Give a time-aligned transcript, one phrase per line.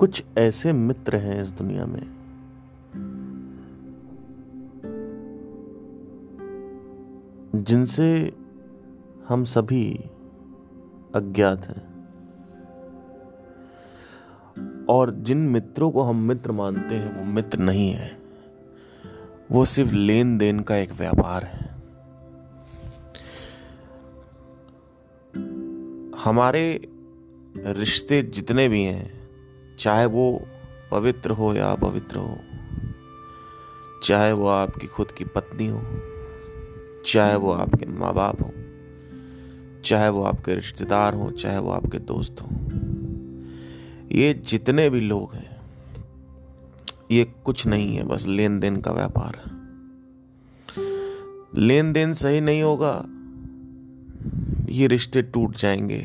[0.00, 2.02] कुछ ऐसे मित्र हैं इस दुनिया में।
[7.54, 8.32] जिनसे
[9.28, 9.94] हम सभी
[11.14, 12.08] अज्ञात हैं।
[14.86, 18.18] और जिन मित्रों को हम मित्र मानते हैं, वो मित्र नहीं है।
[19.50, 21.74] वो सिर्फ़ लेन देन का एक व्यापार है।
[26.24, 26.88] हमारे
[27.56, 29.19] रिश्ते जितने भी हैं
[29.80, 30.46] चाहे वो
[30.90, 32.38] पवित्र हो या अपवित्र हो,
[34.04, 35.82] चाहे वो आपकी खुद की पत्नी हो,
[37.06, 38.52] चाहे वो आपके माँ बाप हो,
[39.84, 42.48] चाहे वो आपके रिश्तेदार हो, चाहे वो आपके दोस्त हो,
[44.12, 45.56] ये जितने भी लोग हैं,
[47.10, 49.40] ये कुछ नहीं है, बस लेन देन का व्यापार।
[51.58, 52.94] लेन देन सही नहीं होगा,
[54.72, 56.04] ये रिश्ते टूट जाएँगे,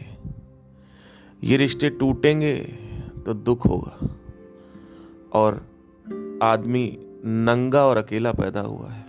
[1.44, 2.85] ये रिश्ते टूटेंगे
[3.26, 4.10] तो दुख होगा।
[5.34, 5.54] और
[6.44, 9.06] आदमी नंगा और अकेला पैदा हुआ है।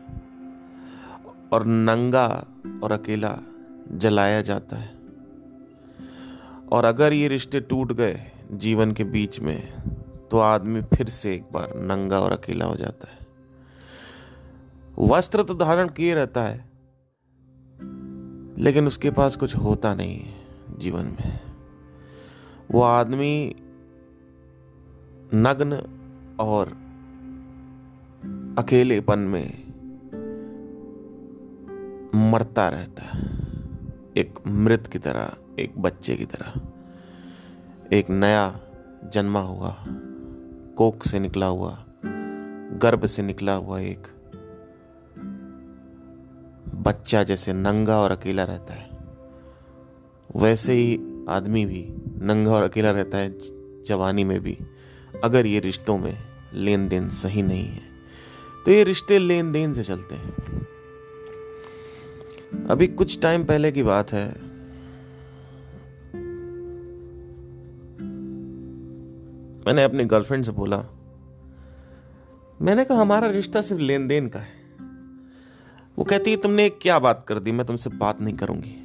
[1.53, 2.47] और नंगा
[2.83, 3.39] और अकेला
[3.92, 4.94] जलाया जाता है।
[6.72, 9.72] और अगर ये रिश्ते टूट गए जीवन के बीच में
[10.31, 13.19] तो आदमी फिर से एक बार नंगा और अकेला हो जाता है।
[14.98, 16.70] वस्त्र तो धारण किए रहता है,
[18.59, 20.34] लेकिन उसके पास कुछ होता नहीं है
[20.78, 21.41] जीवन में।
[22.70, 23.55] वो आदमी
[25.34, 25.72] नग्न
[26.41, 26.69] और
[28.58, 29.66] अकेलेपन में
[32.30, 33.22] मरता रहता है।
[34.16, 36.60] एक मृत की तरह, एक बच्चे की तरह।
[37.92, 38.60] एक नया
[39.12, 39.84] जन्मा हुआ
[40.77, 41.84] कोक से निकला हुआ,
[42.78, 44.06] गर्भ से निकला हुआ एक
[46.74, 48.98] बच्चा जैसे नंगा और अकेला रहता है।
[50.36, 53.38] वैसे ही आदमी भी नंगा और अकेला रहता है,
[53.82, 54.58] जवानी में भी।
[55.25, 56.19] अगर ये रिश्तों में
[56.54, 57.82] लेन देन सही नहीं है
[58.65, 60.32] तो ये रिश्ते लेन देन से चलते हैं।
[62.71, 64.28] अभी कुछ टाइम पहले की बात है।
[69.66, 70.78] मैंने अपनी गर्लफ्रेंड से बोला,
[72.62, 74.53] मैंने कहा, हमारा रिश्ता सिर्फ़ लेन देन का है।
[75.99, 77.53] वो कहती है तुमने क्या बात कर दी?
[77.53, 78.82] मैं तुमसे बात नहीं करूँगी।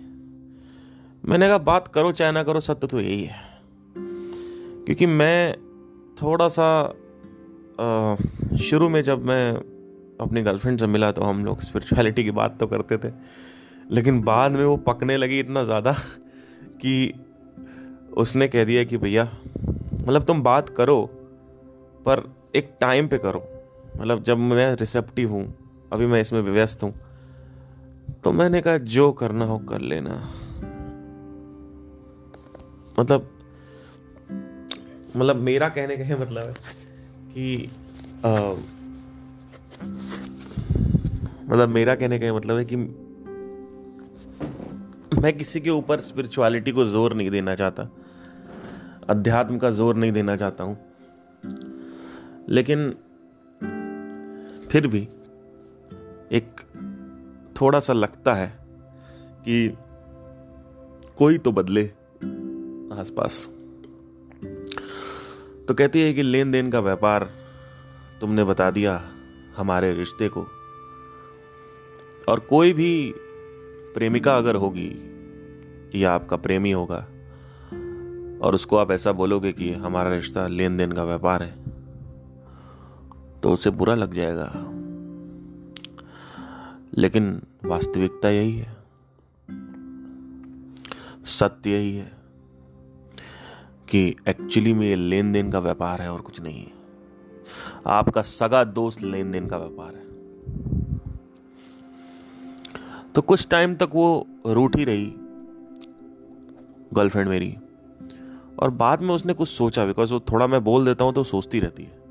[1.26, 3.62] मैंने कहा, बात करो चाहे ना करो, सत्य तो यही है।
[4.86, 5.58] क्योंकि मैं
[6.22, 6.68] थोड़ा सा
[8.62, 9.52] शुरू में जब मैं
[10.22, 13.12] अपनी गर्लफ्रेंड से मिला तो हम लोग स्पिरिचुअलिटी की बात तो करते थे,
[13.92, 15.94] लेकिन बाद में वो पकने लगी इतना ज़्यादा
[16.82, 17.14] कि
[18.18, 19.24] उसने कह दिया कि भैया
[19.98, 21.02] मतलब तुम बात करो,
[22.06, 22.24] पर
[22.56, 23.44] एक टाइम पे करो।
[23.98, 25.44] मतलब जब मैं रिसेप्टिव हूँ,
[25.94, 26.94] अभी मैं इसमें व्यस्त हूँ
[28.24, 30.24] तो मैंने कहा, जो करना हो कर लेना।
[33.00, 33.30] मतलब
[35.16, 36.54] मतलब मेरा कहने का मतलब है
[37.34, 37.70] कि
[41.46, 42.76] मतलब मेरा कहने का मतलब है कि
[45.16, 47.90] मैं किसी के ऊपर स्पिरिचुअलिटी को ज़ोर नहीं देना चाहता,
[49.10, 50.78] अध्यात्म का ज़ोर नहीं देना चाहता हूँ।
[52.50, 52.90] लेकिन
[54.72, 55.08] फिर भी
[56.32, 56.62] एक
[57.62, 58.48] थोड़ा सा लगता है
[59.40, 59.68] कि
[61.18, 61.84] कोई तो बदले
[63.00, 63.48] आसपास।
[65.72, 67.32] तो कहती है कि लेन देन का व्यापार
[68.22, 69.10] तुमने बता दिया
[69.58, 70.42] हमारे रिश्ते को।
[72.28, 73.14] और कोई भी
[73.96, 74.96] प्रेमिका अगर होगी,
[75.96, 76.98] या आपका प्रेमी होगा।
[78.46, 81.64] और उसको आप ऐसा बोलोगे कि हमारा रिश्ता लेन देन का व्यापार है
[83.40, 84.54] तो उसे बुरा लग जाएगा।
[86.98, 88.78] लेकिन वास्तविकता यही है।
[91.26, 92.21] सत्य यही है।
[93.92, 96.72] कि एक्चुअली में ये लेन देन का व्यापार है और कुछ नहीं है।
[97.88, 100.12] आपका सगा दोस्त लेन देन का व्यापार है।
[103.16, 105.14] तो कुछ टाइम तक वो रूठी रही
[106.94, 107.58] गर्लफ्रेंड मेरी।
[108.60, 111.60] और बाद में उसने कुछ सोचा बिकॉज़ वो थोड़ा मैं बोल देता हूँ तो सोचती
[111.60, 112.02] रहती है।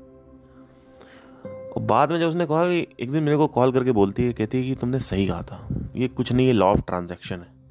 [1.45, 4.33] और बाद में जब उसने कहा कि एक दिन मेरे को कॉल करके बोलती है,
[4.33, 7.61] कहती है कि तुमने सही कहा था, ये कुछ नहीं है लॉ ऑफ़ ट्रांजैक्शन है।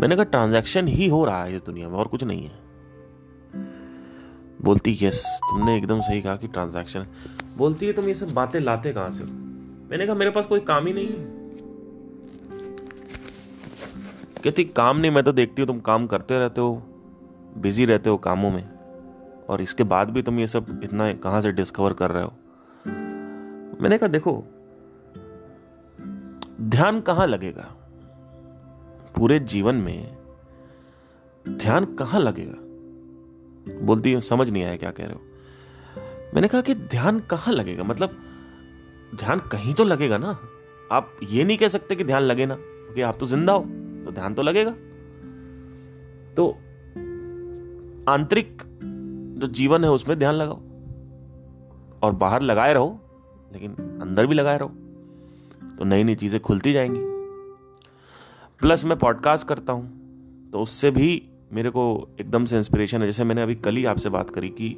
[0.00, 2.61] मैंने कहा ट्रांजैक्शन ही हो रहा है इस दुनिया में और कुछ नहीं है।
[4.64, 7.06] बोलती, यस, तुमने एकदम सही कहा कि ट्रांजैक्शन
[7.56, 10.86] बोलती है, तुम ये सब बातें लाते कहाँ से मैंने कहा, मेरे पास कोई काम
[10.86, 11.40] ही नहीं है।
[14.44, 16.82] कहती, काम नहीं, मैं तो देखती हूँ तुम काम करते रहते हो
[17.56, 18.68] बिज़ी रहते हो कामों में,
[19.48, 22.32] और इसके बाद भी तुम ये सब इतना कहाँ से डिस्कवर कर रहे हो?
[23.80, 24.32] मैंने कहा, देखो,
[26.60, 27.68] ध्यान कहाँ लगेगा?
[29.16, 30.16] पूरे जीवन में
[31.48, 32.61] ध्यान कहाँ लगेगा?
[33.68, 35.20] बोलती है, समझ नहीं आया क्या कह रहे हो।
[36.34, 37.84] मैंने कहा कि ध्यान कहाँ लगेगा?
[37.84, 38.16] मतलब
[39.14, 40.38] ध्यान कहीं तो लगेगा ना?
[40.92, 43.60] आप ये नहीं कह सकते कि ध्यान लगे ना। क्योंकि आप तो ज़िंदा हो
[44.04, 44.70] तो ध्यान तो लगेगा।
[46.34, 46.50] तो
[48.12, 48.62] आंतरिक
[49.38, 50.60] जो जीवन है, उसमें ध्यान लगाओ।
[52.02, 53.00] और बाहर लगाए रहो,
[53.52, 53.72] लेकिन
[54.02, 54.68] अंदर भी लगाए रहो।
[55.78, 57.00] तो नई नई चीज़ें खुलती जाएँगी।
[58.60, 60.02] प्लस मैं पॉडकास्ट करता हूँ
[60.50, 64.08] तो उससे भी मेरे को एकदम से इंस्पिरेशन है। जैसे मैंने अभी कल ही आपसे
[64.08, 64.68] बात करी कि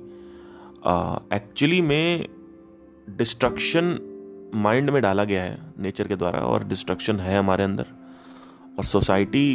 [1.37, 2.27] एक्चुअली में
[3.11, 3.99] डिस्ट्रक्शन
[4.55, 7.87] माइंड में डाला गया है नेचर के द्वारा और डिस्ट्रक्शन है हमारे अंदर
[8.79, 9.55] और सोसाइटी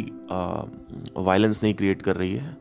[1.16, 2.56] वायलेंस नहीं क्रिएट कर रही है।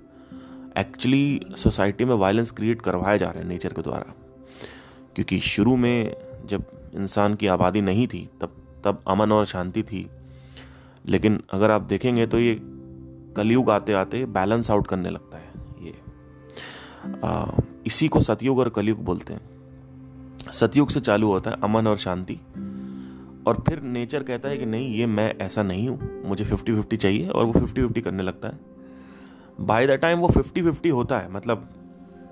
[0.78, 4.14] एक्चुअली सोसाइटी में वायलेंस क्रिएट करवाया जा रहा है नेचर के द्वारा।
[5.16, 6.16] क्योंकि शुरू में
[6.46, 6.64] जब
[6.96, 8.56] इंसान की आबादी नहीं थी, तब
[8.86, 10.08] तब अमन और शांति थी।
[11.06, 12.60] लेकिन अगर आप देखेंगे तो ये
[13.40, 15.48] कलयुग आते आते बैलेंस आउट करने लगता है
[15.82, 15.94] ये।
[17.26, 17.46] आ,
[17.86, 22.40] इसी को सतयुग और कलयुग बोलते हैं। सतयुग से चालू होता है अमन और शांति।
[23.48, 26.98] और फिर नेचर कहता है कि नहीं ये मैं ऐसा नहीं हूँ मुझे फिफ्टी फिफ्टी
[26.98, 28.60] चाहिए और वो फिफ्टी फिफ्टी करने लगता है।
[29.62, 31.68] बाय द टाइम वो फिफ्टी फिफ्टी होता है मतलब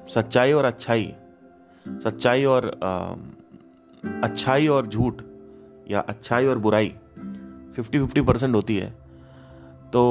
[0.09, 1.11] सच्चाई और अच्छाई
[1.85, 3.15] सच्चाई और आ,
[4.23, 5.21] अच्छाई और झूठ
[5.91, 6.93] या अच्छाई और बुराई
[7.75, 8.89] फिफ्टी फिफ्टी परसेंट होती है।
[9.93, 10.03] तो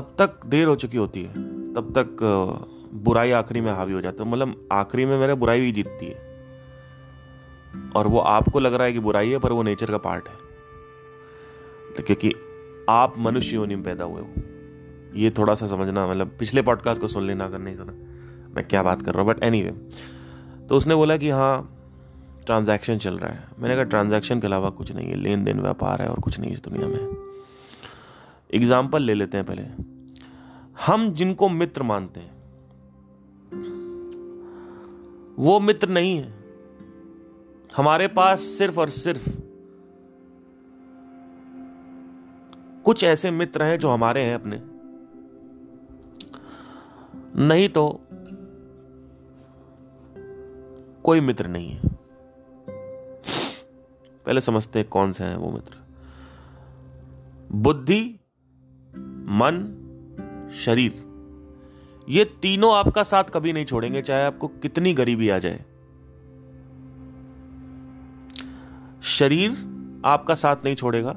[0.00, 1.32] तब तक देर हो चुकी होती है।
[1.74, 2.16] तब तक
[2.94, 6.26] बुराई आखिरी में हावी हो जाती है। मतलब आखिरी में मेरा बुराई ही जीतती है।
[7.96, 10.34] और वो आपको लग रहा है कि बुराई है, पर वो नेचर का पार्ट है।
[11.96, 12.32] तो क्योंकि
[12.88, 14.28] आप मनुष्य योनि में पैदा हुए हो।
[15.14, 17.92] ये थोड़ा सा समझना मतलब पिछले पॉडकास्ट को सुन लेना अगर नहीं सुना।
[18.56, 19.62] मैं क्या बात कर रहा हूँ बट एनी
[20.68, 21.74] तो उसने बोला कि हाँ
[22.46, 26.02] ट्रांजैक्शन चल रहा है। मैंने कहा ट्रांजैक्शन के अलावा कुछ नहीं है। लेन देन व्यापार
[26.02, 27.28] है और कुछ नहीं इस दुनिया में।
[28.50, 29.62] एग्ज़ाम्पल ले लेते हैं पहले।
[30.86, 32.36] हम जिनको मित्र मानते हैं,
[35.38, 36.36] वो मित्र नहीं है।
[37.76, 39.28] हमारे पास सिर्फ़ और सिर्फ़
[42.84, 44.60] कुछ ऐसे मित्र हैं जो हमारे हैं अपने।
[47.46, 48.00] नहीं तो
[51.04, 51.88] कोई मित्र नहीं है।
[54.26, 55.76] पहले समझते हैं कौन से हैं वो मित्र।
[57.52, 58.17] बुद्धि
[59.28, 59.74] मन,
[60.54, 61.08] शरीर,
[62.08, 65.64] ये तीनों आपका साथ कभी नहीं छोड़ेंगे, चाहे आपको कितनी गरीबी आ जाए।
[69.02, 69.50] शरीर
[70.04, 71.10] आपका साथ नहीं छोड़ेगा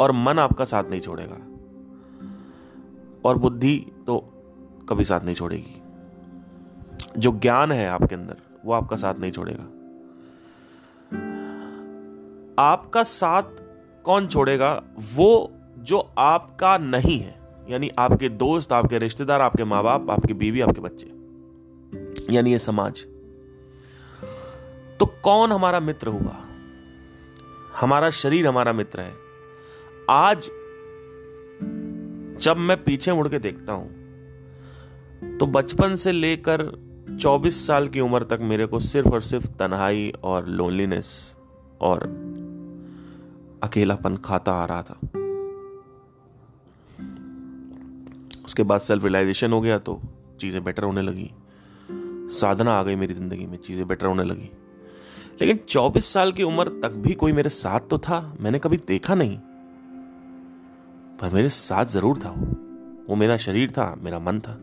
[0.00, 1.36] और मन आपका साथ नहीं छोड़ेगा।
[3.24, 4.18] और बुद्धि तो
[4.88, 5.82] कभी साथ नहीं छोड़ेगी।
[7.18, 9.64] जो ज्ञान है आपके अंदर, वो आपका साथ नहीं छोड़ेगा।
[12.62, 13.42] आपका साथ
[14.04, 14.82] कौन छोड़ेगा?
[15.14, 17.34] वो जो आपका नहीं है,
[17.70, 23.04] यानी आपके दोस्त, आपके रिश्तेदार, आपके माँ बाप आपकी बीवी, आपके बच्चे, यानी ये समाज
[25.00, 26.36] तो कौन हमारा मित्र हुआ?
[27.80, 29.12] हमारा शरीर हमारा मित्र है।
[30.10, 30.50] आज
[32.42, 36.64] जब मैं पीछे मुड़ के देखता हूँ तो बचपन से लेकर
[37.20, 41.36] 24 साल की उम्र तक मेरे को सिर्फ़ और सिर्फ़ तन्हाई और लोनलीनेस
[41.80, 42.02] और
[43.62, 45.21] अकेलापन खाता आ रहा था।
[48.52, 50.00] उसके बाद सेल्फ रियलाइजेशन हो गया तो
[50.40, 51.30] चीज़ें बेटर होने लगी।
[52.32, 54.50] साधना आ गई मेरी ज़िंदगी में, चीज़ें बेटर होने लगी।
[55.40, 59.14] लेकिन 24 साल की उम्र तक भी कोई मेरे साथ तो था, मैंने कभी देखा
[59.14, 59.38] नहीं।
[61.18, 62.46] पर मेरे साथ ज़रूर था वो।
[63.08, 64.58] वो मेरा शरीर था, मेरा मन था।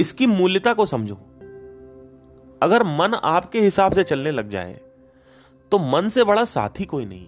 [0.00, 1.18] इसकी मूल्यता को समझो।
[2.62, 4.80] अगर मन आपके हिसाब से चलने लग जाए
[5.72, 7.26] तो मन से बड़ा साथी कोई नहीं।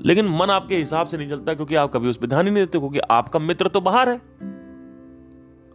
[0.00, 2.64] लेकिन मन आपके हिसाब से नहीं चलता क्योंकि आप कभी उस पर ध्यान ही नहीं
[2.64, 4.20] देते, क्योंकि आपका मित्र तो बाहर है।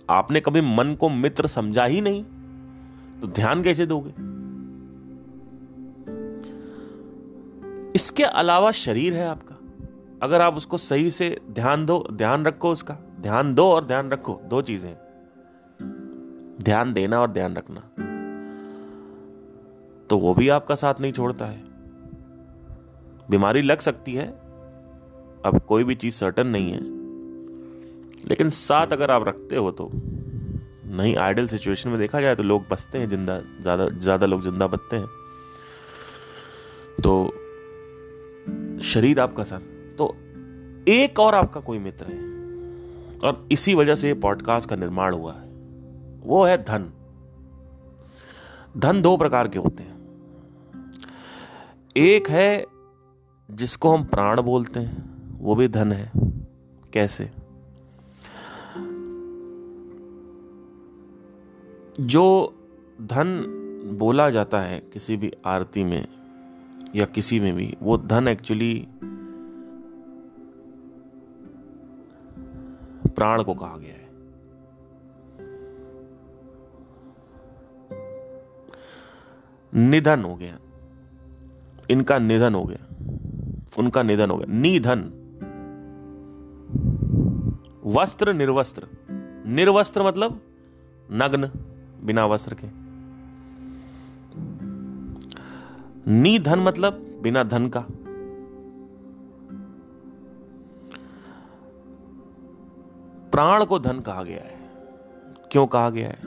[0.10, 2.24] आपने कभी मन को मित्र समझा ही नहीं
[3.22, 4.10] तो ध्यान कैसे दोगे?
[7.96, 9.56] इसके अलावा शरीर है आपका।
[10.24, 14.40] अगर आप उसको सही से ध्यान दो, ध्यान रखो उसका। ध्यान दो और ध्यान रखो,
[14.44, 14.96] दो चीज़ें
[16.60, 17.82] ध्यान देना और ध्यान रखना।
[20.10, 21.65] तो वो भी आपका साथ नहीं छोड़ता है।
[23.30, 24.28] बीमारी लग सकती है,
[25.46, 26.80] अब कोई भी चीज़ सर्टन नहीं है।
[28.30, 29.90] लेकिन साथ अगर आप रखते हो तो
[30.92, 34.68] नहीं आइडल सिचुएशन में देखा जाए तो लोग बचते हैं, ज़िंदा, ज़्यादा ज़्यादा लोग ज़िंदा
[34.68, 35.08] बचते हैं।
[37.04, 37.26] तो
[38.84, 39.60] शरीर आपका साथ।
[39.98, 40.16] तो
[40.88, 42.20] एक और आपका कोई मित्र है,
[43.20, 45.44] और इसी वजह से पॉडकास्ट का निर्माण हुआ है।
[46.24, 46.92] वो है धन।
[48.78, 49.94] धन दो प्रकार के होते हैं।
[51.96, 52.66] एक है
[53.52, 56.12] जिसको हम प्राण बोलते हैं, वो भी धन है।
[56.94, 57.32] कैसे?
[62.00, 62.56] जो
[63.02, 63.46] धन
[64.00, 66.08] बोला जाता है किसी भी आरती में
[66.96, 68.88] या किसी में भी, वो धन एक्चुअली
[73.10, 74.06] प्राण को कहा गया है।
[79.90, 80.60] निधन हो गया।
[81.90, 82.95] इनका निधन हो गया।
[83.80, 85.02] उनका निधन हो गया। निधन।
[87.86, 88.88] वस्त्र निर्वस्त्र।
[89.46, 90.42] निर्वस्त्र मतलब
[91.12, 91.50] नग्न,
[92.04, 92.68] बिना वस्त्र के।
[96.12, 97.86] निधन मतलब बिना धन का।
[103.32, 104.60] प्राण को धन कहा गया है।
[105.52, 106.18] क्यों कहा गया है?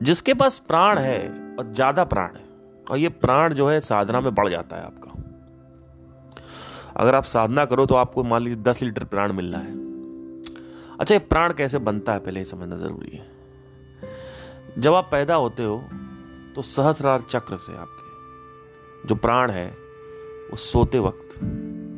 [0.00, 2.44] जिसके पास प्राण है और ज़्यादा प्राण है,
[2.90, 5.15] और ये प्राण जो है साधना में बढ़ जाता है आपका।
[6.96, 9.74] अगर आप साधना करो तो आपको मान लीजिए दस लीटर प्राण मिल रहा है।
[11.00, 13.26] अच्छा ये प्राण कैसे बनता है पहले समझना ज़रूरी है।
[14.78, 15.76] जब आप पैदा होते हो
[16.54, 19.66] तो सहस्रार चक्र से आपके जो प्राण है,
[20.50, 21.38] वो सोते वक्त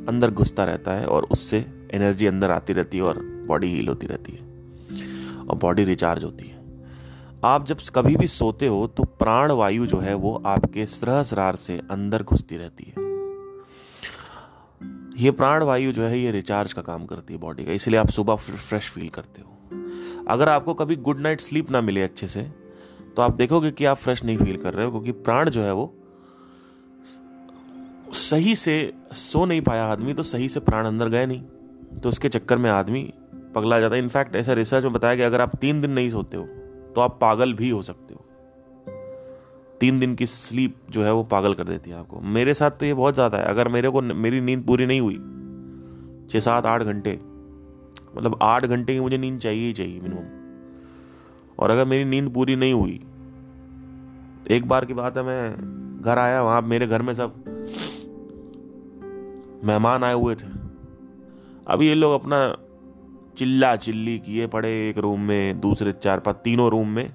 [0.09, 4.07] अंदर घुसता रहता है और उससे एनर्जी अंदर आती रहती है और बॉडी हील होती
[4.07, 6.57] रहती है और बॉडी रिचार्ज होती है।
[7.45, 11.81] आप जब कभी भी सोते हो तो प्राण वायु जो है, वो आपके सहस्रार से
[11.91, 13.08] अंदर घुसती रहती है।
[15.19, 18.11] ये प्राण वायु जो है, ये रिचार्ज का काम करती है बॉडी का, इसलिए आप
[18.11, 22.43] सुबह फ्रेश फील करते हो। अगर आपको कभी गुड नाइट स्लीप ना मिले अच्छे से
[23.17, 25.73] तो आप देखोगे कि आप फ्रेश नहीं फील कर रहे हो, क्योंकि प्राण जो है
[25.73, 25.95] वो
[28.15, 31.43] सही से सो नहीं पाया आदमी तो सही से प्राण अंदर गए नहीं।
[31.95, 33.03] तो उसके चक्कर में आदमी
[33.55, 36.37] पगला जाता है। इनफैक्ट ऐसा रिसर्च में बताया कि अगर आप तीन दिन नहीं सोते
[36.37, 36.45] हो
[36.95, 38.08] तो आप पागल भी हो सकते
[39.81, 42.87] तीन दिन की स्लीप जो है वो पागल कर देती है आपको। मेरे साथ तो
[42.87, 45.17] ये बहुत ज़्यादा है। अगर मेरे को मेरी नींद पूरी नहीं हुई
[46.31, 47.19] छः सात आठ घंटे
[48.17, 52.57] मतलब आठ घंटे की मुझे नींद चाहिए ही चाहिए मिनिमम और अगर मेरी नींद पूरी
[52.57, 53.01] नहीं हुई,
[54.51, 57.35] एक बार की बात है, मैं घर आया, वहाँ मेरे घर में सब
[59.65, 60.47] मेहमान आए हुए थे।
[61.67, 62.39] अब ये लोग अपना
[63.39, 67.11] चिल्ला चिल्ली किए पड़े एक रूम में, दूसरे चार पाँच, तीनों रूम में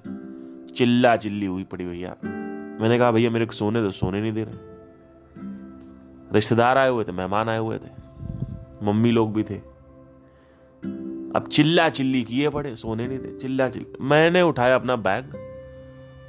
[0.76, 2.16] चिल्ला चिल्ली हुई पड़ी भैया।
[2.80, 4.72] मैंने कहा, भैया, मेरे को सोने तो सोने नहीं दे रहे.
[6.32, 7.90] रिश्तेदार आए हुए थे, मेहमान आए हुए थे,
[8.82, 9.54] मम्मी लोग भी थे।
[11.36, 15.34] अब चिल्ला चिल्ली किए पड़े, सोने नहीं थे चिल्ला चिल्ली। मैंने उठाया अपना बैग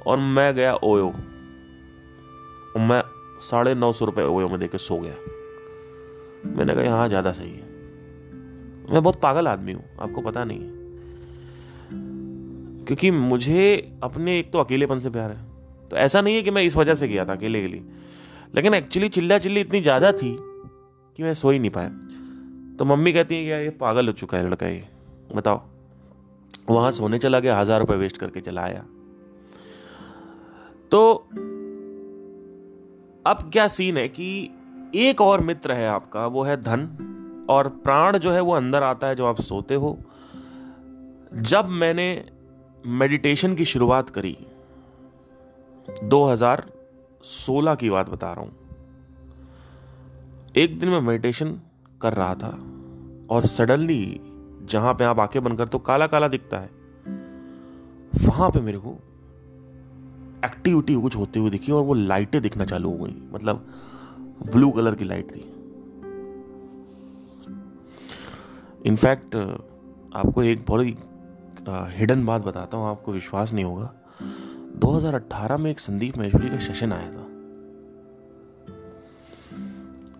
[0.06, 3.02] और मैं गया ओयो। और मैं
[3.40, 5.14] साढ़े नौ सौ रुपये ओयो में देकर सो गया।
[6.56, 7.64] मैंने कहा, यहाँ ज़्यादा सही है।
[8.92, 10.74] मैं बहुत पागल आदमी हूँ, आपको पता नहीं है।
[12.84, 15.45] क्योंकि मुझे अपने एक तो अकेलेपन से प्यार है।
[15.90, 17.82] तो ऐसा नहीं है कि मैं इस वजह से गया था अकेले के लिए।
[18.54, 21.88] लेकिन एक्चुअली चिल्ला चिल्ली इतनी ज़्यादा थी कि मैं सो ही नहीं पाया।
[22.78, 24.84] तो मम्मी कहती है यार ये पागल हो चुका है लड़का ये,
[25.34, 25.62] बताओ।
[26.70, 28.84] वहाँ सोने चला गया, हज़ार रुपए वेस्ट करके चला आया।
[30.90, 31.12] तो
[33.26, 34.50] अब क्या सीन है कि
[34.94, 36.88] एक और मित्र है आपका, वो है धन,
[37.50, 39.98] और प्राण जो है वो अंदर आता है जब आप सोते हो।
[41.32, 42.24] जब मैंने
[42.86, 44.36] मेडिटेशन की शुरुआत करी
[46.04, 48.54] 2016 की बात बता रहा हूँ।
[50.56, 51.60] एक दिन मैं मेडिटेशन
[52.00, 52.50] कर रहा था
[53.30, 54.20] और सडनली
[54.62, 56.70] जहाँ पे आप आँखें बनकर तो काला काला दिखता है।
[58.26, 58.90] वहाँ पे मेरे को
[60.44, 63.66] एक्टिविटी कुछ होती हुई दिखी और वो लाइटें दिखना चालू हो गई। मतलब
[64.52, 65.40] ब्लू कलर की लाइट थी।
[68.86, 69.36] इनफैक्ट
[70.16, 70.96] आपको एक बहुत ही
[71.68, 73.92] हिडन बात बताता हूँ, आपको विश्वास नहीं होगा।
[74.78, 77.24] 2018 में एक संदीप महेश्वरी का सेशन आया था।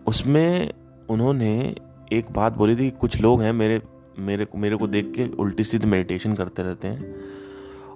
[0.07, 0.73] उसमें
[1.09, 1.75] उन्होंने
[2.13, 3.81] एक बात बोली थी, कुछ लोग हैं मेरे
[4.19, 7.15] मेरे को मेरे को देख के उल्टी सीधी मेडिटेशन करते रहते हैं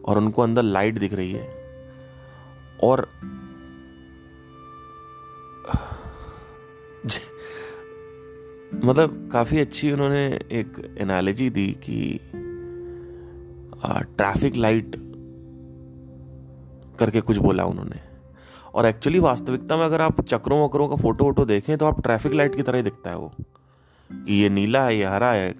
[0.05, 1.47] और उनको अंदर लाइट दिख रही है।
[2.83, 3.07] और
[8.85, 12.19] मतलब काफ़ी अच्छी उन्होंने एक एनालॉजी दी कि
[13.85, 14.95] ट्रैफ़िक लाइट
[17.01, 17.95] करके कुछ बोला उन्होंने।
[18.73, 22.33] और एक्चुअली वास्तविकता में अगर आप चक्रों वक्रों का फ़ोटो वोटो देखें तो आप ट्रैफ़िक
[22.33, 23.31] लाइट की तरह ही दिखता है वो।
[24.11, 25.55] कि ये नीला है, ये हरा है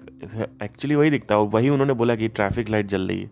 [0.62, 3.30] एक्चुअली वही दिखता है। वही उन्होंने बोला कि ट्रैफ़िक लाइट जल रही है।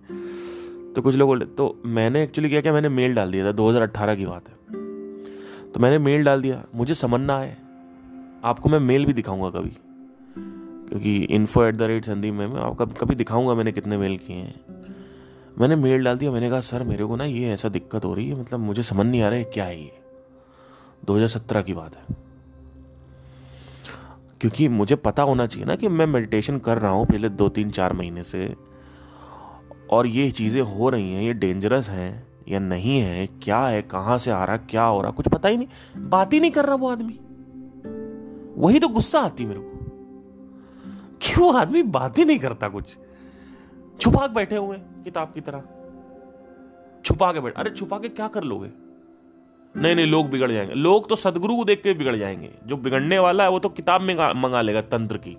[0.92, 4.26] तो कुछ लोग तो मैंने एक्चुअली क्या किया, मैंने मेल डाल दिया था 2018 की
[4.26, 4.54] बात है।
[5.72, 7.56] तो मैंने मेल डाल दिया, मुझे समझ ना आए
[8.44, 9.76] आपको मैं मेल भी दिखाऊँगा कभी।
[10.88, 14.36] क्योंकि info at the rate Sandeep में मैं आपको कभी दिखाऊँगा मैंने कितने मेल किए
[14.36, 14.79] हैं।
[15.58, 18.28] मैंने मेल डाल दिया, मैंने कहा, सर, मेरे को ना ये ऐसा दिक्कत हो रही
[18.28, 19.92] है मतलब मुझे समझ नहीं आ रहा है क्या है ये?
[21.04, 22.16] 2017 की बात है।
[24.40, 27.70] क्योंकि मुझे पता होना चाहिए ना कि मैं मेडिटेशन कर रहा हूँ पिछले दो तीन
[27.70, 28.56] चार महीने से,
[29.90, 34.18] और ये चीज़ें हो रही हैं, ये डेंजरस हैं या नहीं है, क्या है, कहाँ
[34.18, 35.68] से आ रहा, क्या हो रहा, कुछ पता ही नहीं।
[36.08, 37.20] बात ही नहीं कर रहा वो आदमी।
[38.56, 39.70] वही तो गुस्सा आती मेरे को।
[41.22, 42.98] क्यों आदमी बात ही नहीं करता कुछ?
[44.00, 45.62] छुपा के बैठे हुए किताब की तरह।
[47.04, 48.70] छुपा के बैठ अरे छुपा के क्या कर लोगे?
[49.74, 53.18] नहीं नहीं, लोग बिगड़ जाएँगे। लोग तो सदगुरु को देख के बिगड़ जाएँगे। जो बिगड़ने
[53.18, 55.36] वाला है, वो तो किताब में मंगा लेगा, तंत्र की।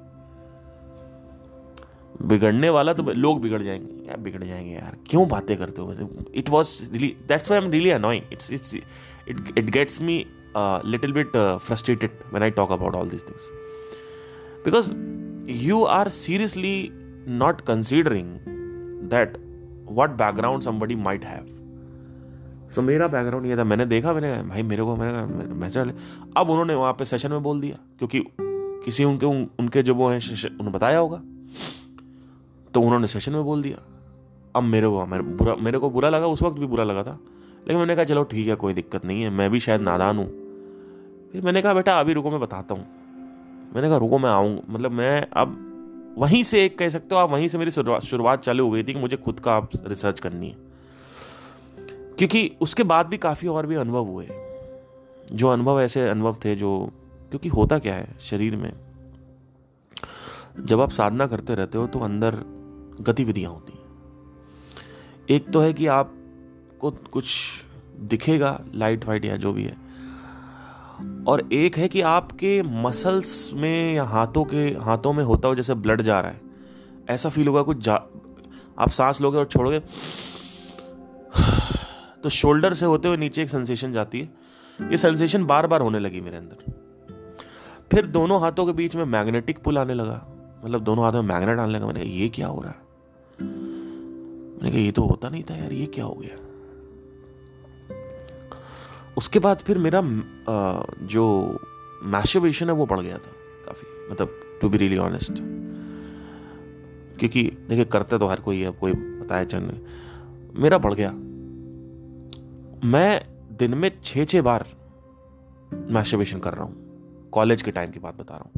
[2.28, 4.98] बिगड़ने वाला तो लोग बिगड़ जाएँगे। यार बिगड़ जाएँगे यार?
[5.10, 9.58] क्यों बातें करते हो it was really that's why am really annoying it's it's it
[9.58, 10.26] it gets me
[10.58, 13.50] little bit frustrated when I talk about all this things
[14.66, 14.94] because
[15.64, 16.76] you are seriously
[17.28, 18.36] not considering
[19.10, 19.38] that
[19.92, 21.58] what background somebody might have
[22.70, 25.94] so मेरा background ये था मैंने देखा मैंने भाई मेरे को मैंने मैसेज
[26.38, 28.24] अब उन्होंने वहाँ पे सेशन में बोल दिया क्योंकि
[28.86, 31.22] किसी उनके उन, उनके जो वो हैं उन्हें बताया होगा।
[32.74, 33.78] तो उन्होंने सेशन में बोल दिया।
[34.56, 37.20] अब मेरे को मेरे बुरा मेरे को बुरा लगा उस वक्त भी बुरा लगा था।
[37.60, 40.26] लेकिन मैंने कहा चलो ठीक है कोई दिक्कत नहीं है मैं भी शायद नादान हूँ।
[41.32, 42.86] फिर मैंने कहा बेटा अभी रुको मैं बताता हूँ।
[43.76, 45.71] मैंने कहा रुको मैं आऊँगा। मतलब मैं अब
[46.18, 48.94] वहीं से एक कह सकते हो, आप वहीं से मेरी शुरुआत चालू हो गई थी
[48.94, 50.56] कि मुझे खुद का आप रिसर्च करनी है।
[52.18, 54.28] क्योंकि उसके बाद भी काफ़ी और भी अनुभव हुए।
[55.32, 56.92] जो अनुभव ऐसे अनुभव थे जो,
[57.30, 58.74] क्योंकि होता क्या है, शरीर में
[60.60, 62.36] जब आप साधना करते रहते हो तो अंदर
[63.02, 63.82] गतिविधियाँ होती हैं।
[65.30, 67.36] एक तो है कि आपको कुछ
[68.00, 69.81] दिखेगा लाइट वाइट या जो भी है
[71.28, 75.74] और एक है कि आपके मसल्स में या हाथों के, हाथों में होता हो जैसे
[75.74, 76.42] ब्लड जा रहा है।
[77.10, 77.96] ऐसा फील होगा कुछ जा,
[78.80, 79.82] आप सांस लोगे और छोड़ोगे
[82.24, 84.30] तो शोल्डर से होते हुए नीचे एक सेंसेशन जाती है।
[84.92, 86.74] ये सेंसेशन बार बार होने लगी मेरे अंदर।
[87.92, 90.22] फिर दोनों हाथों के बीच में मैग्नेटिक पुल आने लगा।
[90.66, 92.80] मतलब दोनों हाथों में मैग्नेट आने लगा। मैंने कहा, ये क्या हो रहा है?
[93.42, 96.51] मैंने कहा, ये तो होता नहीं था यार, ये क्या हो गया?
[99.22, 100.02] उसके बाद फिर मेरा
[101.08, 101.26] जो
[102.14, 103.32] मैशोवेशन है वो बढ़ गया था
[103.66, 105.42] काफ़ी मतलब टू बी रियली ऑनेस्ट
[107.20, 109.72] क्योंकि देखिए, करते तो हर कोई है कोई बताया चल
[110.56, 111.12] मेरा बढ़ गया।
[112.88, 113.22] मैं
[113.58, 114.66] दिन में छः छः बार
[115.74, 118.54] मैस्टरबेशन कर रहा हूँ। कॉलेज के टाइम की बात बता रहा हूँ।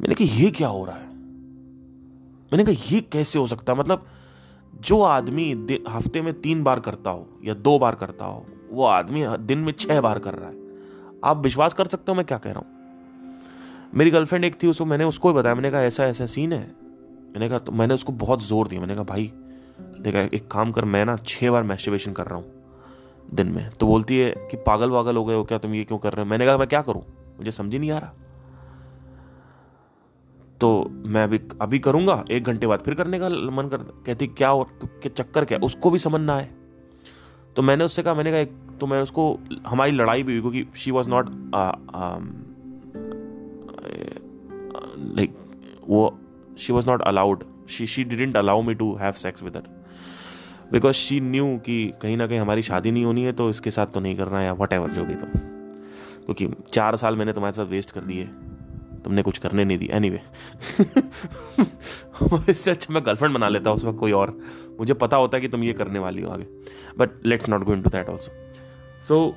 [0.00, 1.08] मैंने कहा, ये क्या हो रहा है?
[2.52, 3.78] मैंने कहा, ये कैसे हो सकता है?
[3.78, 4.06] मतलब
[4.80, 5.50] जो आदमी
[5.88, 8.44] हफ़्ते में तीन बार करता हो या दो बार करता हो
[8.74, 10.62] वो आदमी दिन में छह बार कर रहा है।
[11.24, 12.72] आप विश्वास कर सकते हो मैं क्या कह रहा हूँ?
[13.94, 16.74] मेरी गर्लफ्रेंड एक थी, उसको मैंने उसको ही बताया, मैंने कहा, ऐसा ऐसा सीन है।
[17.32, 19.32] मैंने कहा तो मैंने उसको बहुत ज़ोर दिया, मैंने कहा, भाई,
[20.00, 22.52] देखा, एक काम कर, मैं ना छह बार मैस्टिवेशन कर रहा हूँ
[23.34, 25.98] दिन में। तो बोलती है कि, पागल वागल हो गए हो क्या, तुम ये क्यों
[25.98, 26.30] कर रहे हो?
[26.30, 27.02] मैंने कहा, मैं क्या करूँ?
[27.38, 28.12] मुझे समझ ही नहीं आ रहा।
[30.60, 34.48] तो मैं अभी अभी करूँगा, एक घंटे बाद फिर करने का मन कर, कहती, क्या
[34.48, 35.58] हो तो क्या चक्कर, क्या?
[35.58, 36.48] उसको भी समझ ना आए।
[37.56, 38.52] तो मैंने उससे कहा, मैंने कहा, एक
[38.84, 39.22] तो मैं उसको,
[39.66, 41.28] हमारी लड़ाई भी हुई, क्योंकि शी वॉज़ नॉट
[45.16, 45.36] लाइक
[45.88, 46.00] वो
[46.58, 49.62] she was not allowed she she didn't allow me to have sex with her
[50.72, 53.86] because she knew कि कहीं ना कहीं हमारी शादी नहीं होनी है तो इसके साथ
[53.86, 55.26] तो नहीं करना है या वट एवर जो भी तो।
[56.24, 58.28] क्योंकि चार साल मैंने तुम्हारे साथ वेस्ट कर दिए।
[59.04, 60.20] तुमने कुछ करने नहीं दी एनी वे
[62.50, 64.38] इससे अच्छा मैं गर्लफ्रेंड बना लेता उस वक्त कोई और।
[64.80, 66.46] मुझे पता होता है कि तुम ये करने वाली हो आगे।
[66.98, 68.42] But let's not go into that also
[69.08, 69.36] so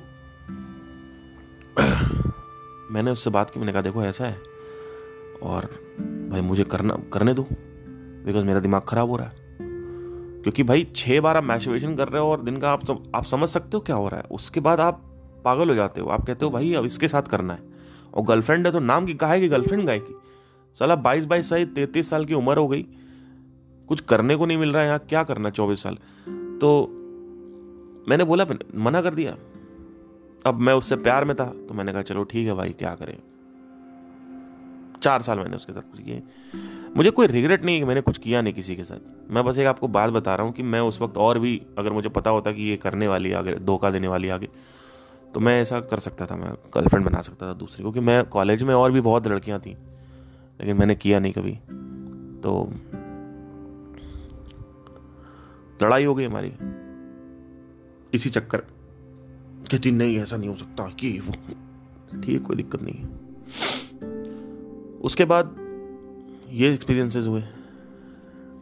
[2.92, 4.38] मैंने उससे बात की मैंने कहा देखो ऐसा है
[5.42, 5.64] और
[6.30, 7.46] भाई मुझे करना करने दो
[8.26, 9.36] बिकॉज़ मेरा दिमाग खराब हो रहा है.
[10.42, 13.24] क्योंकि भाई छः बार आप मैस्टरबेशन कर रहे हो और दिन का आप सब आप
[13.24, 15.02] समझ सकते हो क्या हो रहा है। उसके बाद आप
[15.44, 17.62] पागल हो जाते हो। आप कहते हो भाई अब इसके साथ करना है।
[18.14, 20.14] और गर्लफ्रेंड है तो नाम की कहा है कि गर्लफ्रेंड गाय की
[20.74, 22.82] साला बाईस बाईस साल तैतीस साल की उम्र हो गई।
[23.88, 25.94] कुछ करने को नहीं मिल रहा है यहाँ क्या करना चौबीस साल?
[26.58, 26.94] तो
[28.08, 29.36] मैंने बोला मना कर दिया।
[30.46, 33.16] अब मैं उससे प्यार में था तो मैंने कहा, चलो ठीक है भाई, क्या करें?
[35.02, 36.22] चार साल मैंने उसके साथ कुछ किए।
[36.96, 39.58] मुझे कोई रिग्रेट नहीं है कि मैंने कुछ किया नहीं किसी के साथ। मैं बस
[39.58, 42.30] एक आपको बात बता रहा हूँ कि मैं उस वक्त और भी, अगर मुझे पता
[42.30, 44.48] होता कि ये करने वाली आगे, धोखा देने वाली आगे
[45.34, 48.62] तो मैं ऐसा कर सकता था, मैं गर्लफ्रेंड बना सकता था दूसरी क्योंकि मैं कॉलेज
[48.62, 51.52] में और भी बहुत लड़कियाँ थी, लेकिन मैंने किया नहीं कभी।
[52.42, 52.70] तो
[55.82, 56.52] लड़ाई हो गई हमारी।
[58.14, 58.62] इसी चक्कर
[59.70, 61.32] कहती नहीं, ऐसा नहीं हो सकता कि वो
[62.22, 63.06] ठीक कोई दिक्कत नहीं है।
[65.00, 65.54] उसके बाद
[66.50, 67.42] ये एक्सपीरियंसेस हुए।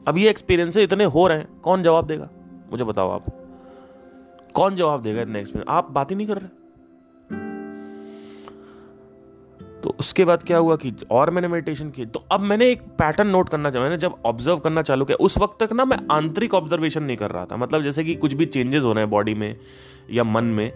[0.08, 2.28] अब ये एक्सपीरियंसेस इतने हो रहे हैं, कौन जवाब देगा?
[2.70, 3.24] मुझे बताओ आप।
[4.54, 6.48] कौन जवाब देगा इतने एक्सपीरियंस आप बात ही नहीं कर रहे।
[9.82, 13.28] तो उसके बाद क्या हुआ कि और मैंने मेडिटेशन की तो अब मैंने एक पैटर्न
[13.28, 16.54] नोट करना चाहा मैंने जब ऑब्ज़र्व करना चालू किया, उस वक्त तक ना मैं आंतरिक
[16.54, 19.34] ऑब्जर्वेशन नहीं कर रहा था। मतलब जैसे कि कुछ भी चेंजेस हो रहे हैं बॉडी
[19.34, 19.56] में
[20.10, 20.72] या मन में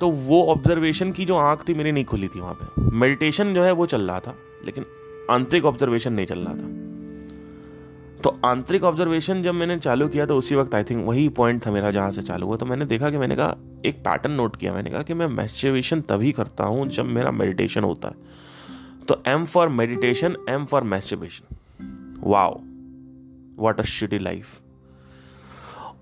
[0.00, 3.62] तो वो ऑब्जर्वेशन की जो आँख थी, मेरी नहीं खुली थी वहाँ पे। मेडिटेशन जो
[3.62, 4.34] है, वो चल रहा था,
[4.64, 4.84] लेकिन
[5.30, 6.76] आंतरिक ऑब्जर्वेशन नहीं चल रहा था।
[8.22, 11.70] तो आंतरिक ऑब्जर्वेशन जब मैंने चालू किया तो उसी वक्त आई थिंक वही पॉइंट था
[11.70, 13.56] मेरा जहाँ से चालू हुआ। तो मैंने देखा कि मैंने कहा,
[13.86, 17.84] एक पैटर्न नोट किया। मैंने कहा कि मैं मैस्टिवेशन तभी करता हूँ जब मेरा मेडिटेशन
[17.84, 18.14] होता है।
[19.08, 22.60] तो M for meditation M for masturbation wow
[23.58, 24.60] what a shitty life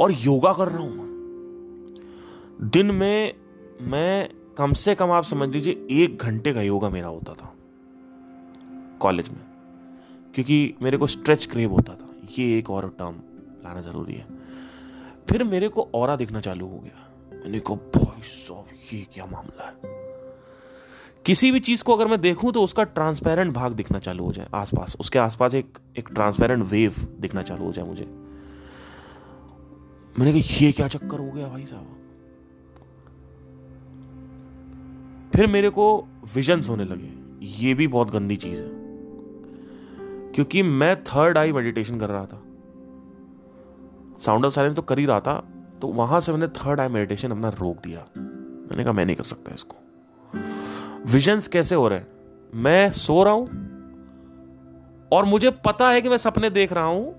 [0.00, 1.04] और योगा कर रहा हूँ
[2.70, 3.34] दिन में
[3.80, 7.54] मैं कम से कम आप समझ लीजिए, एक घंटे का योगा मेरा होता था,
[9.00, 9.40] कॉलेज में।
[10.34, 12.08] क्योंकि मेरे को स्ट्रेच क्रेव होता था।
[12.38, 13.14] ये एक और टर्म
[13.64, 14.26] लाना ज़रूरी है।
[15.28, 19.96] फिर मेरे को और दिखना चालू हो गया। मैंने कहा ये क्या मामला है?
[21.26, 24.48] किसी भी चीज़ को अगर मैं देखूँ तो उसका ट्रांसपेरेंट भाग दिखना चालू हो जाए,
[24.54, 28.04] आसपास। उसके आसपास एक एक ट्रांसपेरेंट वेव दिखना चालू हो जाए मुझे।
[30.18, 32.02] मैंने कहा, ये क्या चक्कर हो गया भाई साहब?
[35.34, 37.10] फिर मेरे को विजन्स होने लगे।
[37.46, 38.70] ये भी बहुत गंदी चीज़ है।
[40.32, 42.42] क्योंकि मैं थर्ड आई मेडिटेशन कर रहा था।
[44.18, 45.38] साउंड ऑफ़ साइलेंस तो कर ही रहा था
[45.80, 49.24] तो वहाँ से मैंने थर्ड आई मेडिटेशन अपना रोक दिया। मैंने कहा, मैं नहीं कर
[49.24, 49.76] सकता इसको।
[51.06, 52.06] विजन्स कैसे हो रहे हैं?
[52.54, 53.46] मैं सो रहा हूँ,
[55.12, 57.14] और मुझे पता है कि मैं सपने देख रहा हूँ,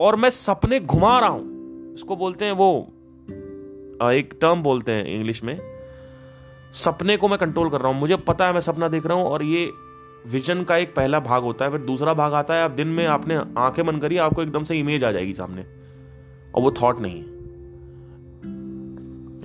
[0.00, 2.70] और मैं सपने घुमा रहा हूँ। इसको बोलते हैं वो
[4.10, 5.58] एक टर्म बोलते हैं इंग्लिश में
[6.72, 9.24] सपने को मैं कंट्रोल कर रहा हूँ। मुझे पता है, मैं सपना देख रहा हूँ
[9.24, 9.72] और ये
[10.26, 13.06] विजन का एक पहला भाग होता है, फिर दूसरा भाग आता है। आप दिन में
[13.06, 15.62] आपने आँखें बंद करी, आपको एकदम से इमेज आ जाएगी सामने।
[16.54, 17.40] और वो थॉट नहीं है।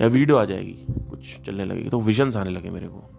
[0.02, 3.10] या वीडियो आ जाएगी, कुछ चलने लगेगी तो विजन आने लगे मेरे को।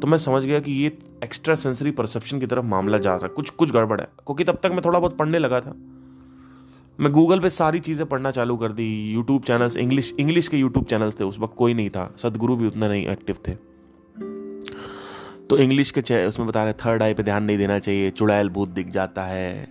[0.00, 3.28] तो मैं समझ गया कि ये एक्स्ट्रा सेंसरी परसेप्शन की तरफ़ मामला जा रहा है।
[3.28, 5.74] कुछ कुछ गड़बड़ है। क्योंकि तब तक मैं थोड़ा बहुत पढ़ने लगा था।
[7.00, 10.86] मैं गूगल पे सारी चीज़ें पढ़ना चालू कर दी यूट्यूब चैनल्स इंग्लिश इंग्लिश के यूट्यूब
[10.86, 13.54] चैनल्स थे उस वक्त, कोई नहीं था, सदगुरु भी उतना नहीं एक्टिव थे।
[15.46, 18.68] तो इंग्लिश के उसमें बता रहे थर्ड आई पे ध्यान नहीं देना चाहिए, चुड़ैल भूत
[18.68, 19.68] दिख जाता है,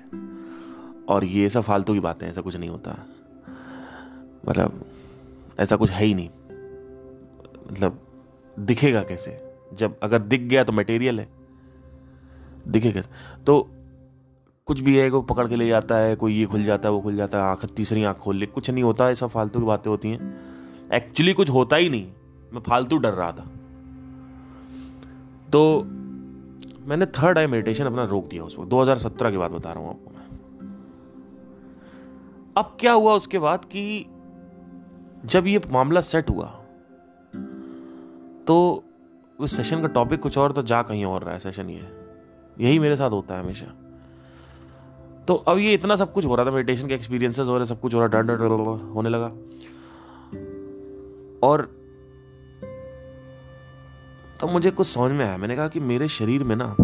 [1.09, 2.97] और ये सब फालतू की बातें, ऐसा कुछ नहीं होता।
[4.49, 4.85] मतलब
[5.59, 6.29] ऐसा कुछ है ही नहीं।
[7.71, 7.99] मतलब
[8.59, 9.41] दिखेगा कैसे?
[9.73, 11.27] जब अगर दिख गया तो मटेरियल है।
[12.67, 13.01] दिखेगा।
[13.45, 13.69] तो
[14.71, 17.01] कुछ भी है, कोई पकड़ के ले जाता है, कोई ये खुल जाता है, वो
[17.01, 19.89] खुल जाता है आखिर तीसरी आँख खोल ले। कुछ नहीं होता ऐसा फालतू की बातें
[19.91, 20.19] होती हैं।
[20.93, 22.07] एक्चुअली कुछ होता ही नहीं।
[22.53, 23.47] मैं फालतू डर रहा था।
[25.51, 25.83] तो
[26.81, 29.89] मैंने थर्ड आई मेडिटेशन अपना रोक दिया उस वक्त 2017 की बात बता रहा हूँ
[29.89, 30.25] आपको मैं।
[32.57, 34.05] अब क्या हुआ उसके बाद कि
[35.25, 36.47] जब ये मामला सेट हुआ
[38.47, 38.83] तो
[39.39, 41.81] उस सेशन का टॉपिक कुछ और तो जा कहीं और रहा है सेशन ये।
[42.59, 43.80] यही मेरे साथ होता है हमेशा।
[45.27, 47.79] तो अब ये इतना सब कुछ हो रहा था मेडिटेशन के एक्सपीरियंसेस हो रहे सब
[47.79, 48.41] कुछ हो रहा डर डर
[48.95, 49.31] होने लगा।
[51.47, 51.61] और
[54.39, 56.75] तो मुझे कुछ समझ में आया। मैंने कहा कि मेरे शरीर में ना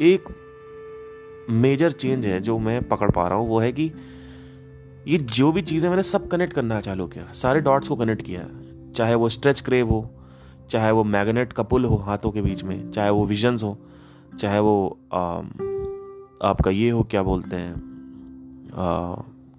[0.00, 0.28] एक
[1.50, 3.90] मेजर चेंज है जो मैं पकड़ पा रहा हूँ। वो है कि
[5.08, 8.48] ये जो भी चीज़ें मैंने सब कनेक्ट करना चालू किया। सारे डॉट्स को कनेक्ट किया
[8.92, 10.10] चाहे वो स्ट्रेच क्रेव हो
[10.70, 13.78] चाहे वो मैग्नेट का पुल हो हाथों के बीच में चाहे वो विजन्स हो
[14.40, 15.40] चाहे वो आ,
[16.40, 17.74] आपका ये हो क्या बोलते हैं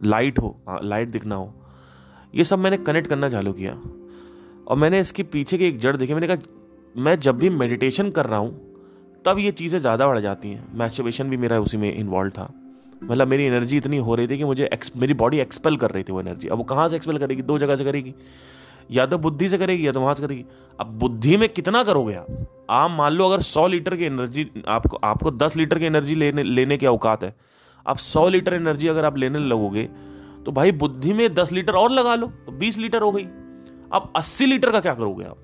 [0.01, 1.53] लाइट हो आ, लाइट दिखना हो।
[2.33, 3.71] ये सब मैंने कनेक्ट करना चालू किया।
[4.67, 6.37] और मैंने इसके पीछे की एक जड़ देखी मैंने कहा
[6.95, 11.29] मैं जब भी मेडिटेशन कर रहा हूँ तब ये चीज़ें ज़्यादा बढ़ जाती हैं। मैस्टरबेशन
[11.29, 12.49] भी मेरा उसी में इन्वॉल्व था।
[13.03, 16.03] मतलब मेरी एनर्जी इतनी हो रही थी कि मुझे एक्स, मेरी बॉडी एक्सपेल कर रही
[16.03, 17.41] थी वो एनर्जी अब वो कहाँ से एक्सपेल करेगी?
[17.41, 18.13] दो जगह से करेगी।
[18.89, 20.45] या तो बुद्धि से करेगी, या तो वहाँ से करेगी।
[20.79, 22.27] अब बुद्धि में कितना करोगे आप?
[22.69, 26.43] आप मान लो अगर सौ लीटर की एनर्जी आपको आपको दस लीटर की एनर्जी लेने
[26.43, 27.33] लेने की औकात है।
[27.85, 29.83] आप सौ लीटर एनर्जी अगर आप लेने लगोगे
[30.45, 33.23] तो भाई बुद्धि में दस लीटर और लगा लो तो बीस लीटर हो गई।
[33.93, 35.37] अब अस्सी लीटर का क्या करोगे आप?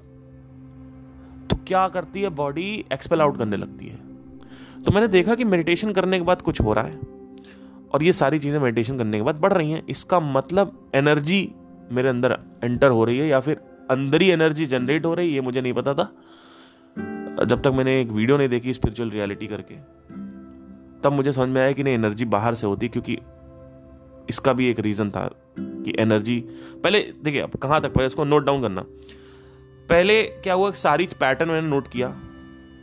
[1.49, 3.97] तो क्या करती है बॉडी एक्सपेल आउट करने लगती है।
[4.84, 6.99] तो मैंने देखा कि मेडिटेशन करने के बाद कुछ हो रहा है,
[7.93, 11.41] और ये सारी चीज़ें मेडिटेशन करने के बाद बढ़ रही हैं। इसका मतलब एनर्जी
[11.93, 13.60] मेरे अंदर एंटर हो रही है या फिर
[13.91, 16.03] अंदर ही एनर्जी जनरेट हो रही है, ये मुझे नहीं पता था।
[17.45, 19.75] जब तक मैंने एक वीडियो नहीं देखी स्पिरिचुअल रियलिटी करके,
[21.01, 23.17] तब मुझे समझ में आया कि नहीं एनर्जी बाहर से होती क्योंकि
[24.29, 25.29] इसका भी एक रीज़न था
[25.60, 26.39] कि एनर्जी
[26.84, 28.82] पहले देखिए, अब कहाँ तक, पहले इसको नोट डाउन करना।
[29.89, 32.08] पहले क्या हुआ, सारी पैटर्न मैंने नोट किया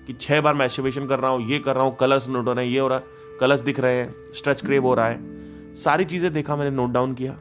[0.06, 2.64] कि छह बार मैस्टरबेशन कर रहा हूँ, ये कर रहा हूँ कलर्स नोट हो रहे
[2.64, 6.04] हैं, ये हो रहा है कलर्स दिख रहे हैं स्ट्रेच क्रेव हो रहा है, सारी
[6.04, 7.36] चीज़ें देखा, मैंने नोट डाउन किया।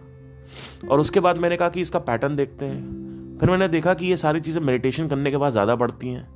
[0.91, 4.17] और उसके बाद मैंने कहा कि इसका पैटर्न देखते हैं। फिर मैंने देखा कि ये
[4.17, 6.27] सारी चीज़ें मेडिटेशन करने के बाद ज़्यादा बढ़ती हैं।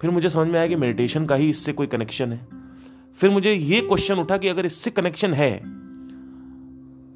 [0.00, 2.40] फिर मुझे समझ में आया कि मेडिटेशन का ही इससे कोई कनेक्शन है।
[3.18, 5.52] फिर मुझे ये क्वेश्चन उठा कि अगर इससे कनेक्शन है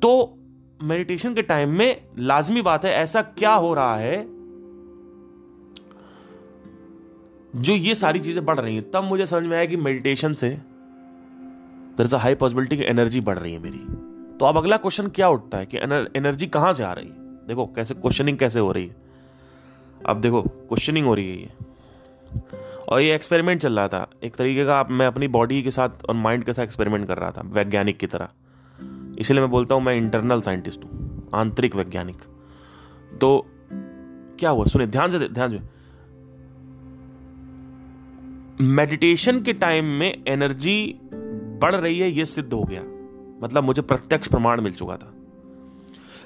[0.03, 0.38] तो
[0.81, 4.16] मेडिटेशन के टाइम में लाजमी बात है, ऐसा क्या हो रहा है
[7.57, 10.51] जो ये सारी चीज़ें बढ़ रही हैं। तब मुझे समझ में आया कि मेडिटेशन से
[11.99, 13.79] there is a high possibility की एनर्जी बढ़ रही है मेरी।
[14.40, 15.79] तो अब अगला क्वेश्चन क्या उठता है कि
[16.16, 17.46] एनर्जी कहाँ से आ रही है?
[17.46, 18.96] देखो, कैसे क्वेश्चनिंग कैसे हो रही है?
[20.07, 21.51] अब देखो क्वेश्चनिंग हो रही है ये।
[22.88, 26.14] और ये एक्सपेरिमेंट चल रहा था। एक तरीके का मैं अपनी बॉडी के साथ और
[26.14, 28.29] माइंड के साथ एक्सपेरिमेंट कर रहा था, वैज्ञानिक की तरह।
[29.18, 32.18] इसलिए मैं बोलता हूँ, मैं इंटरनल साइंटिस्ट हूँ, आंतरिक वैज्ञानिक।
[33.20, 33.46] तो
[34.38, 34.64] क्या हुआ?
[34.64, 35.61] सुने ध्यान से ध्यान से।
[38.64, 40.99] मेडिटेशन के टाइम में एनर्जी
[41.62, 42.83] बढ़ रही है, ये सिद्ध हो गया।
[43.42, 45.12] मतलब मुझे प्रत्यक्ष प्रमाण मिल चुका था।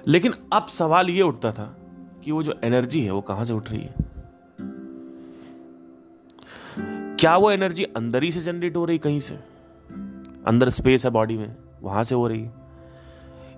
[0.06, 1.76] लेकिन अब सवाल यह उठता था
[2.24, 3.94] कि वो जो एनर्जी है, वो कहाँ से उठ रही है?
[7.16, 9.34] क्या वो एनर्जी अंदर ही से जनरेट हो रही, कहीं से?
[10.46, 12.52] अंदर स्पेस है बॉडी में, वहाँ से हो रही है?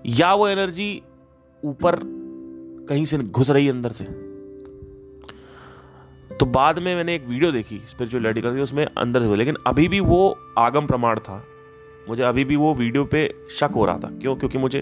[0.05, 1.01] या वो एनर्जी
[1.65, 1.99] ऊपर
[2.89, 4.03] कहीं से घुस रही है अंदर से?
[6.35, 9.99] तो बाद में मैंने एक वीडियो देखी स्पिरिचुअलिटी करके, उसमें अंदर से लेकिन अभी भी
[9.99, 11.45] वो आगम प्रमाण था।
[12.09, 14.35] मुझे अभी भी वो वीडियो पे शक हो रहा था। क्यों?
[14.35, 14.81] क्योंकि मुझे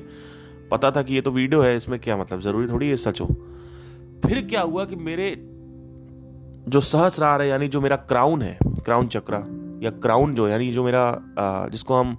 [0.72, 2.42] पता था कि ये तो वीडियो है, इसमें क्या मतलब?
[2.42, 3.28] ज़रूरी थोड़ी ये सच हो।
[4.26, 5.36] फिर क्या हुआ कि मेरे
[6.68, 9.38] जो सहस्रार है, यानी जो मेरा क्राउन है, क्राउन चक्रा,
[9.84, 12.18] या क्राउन जो, यानी जो मेरा जिसको हम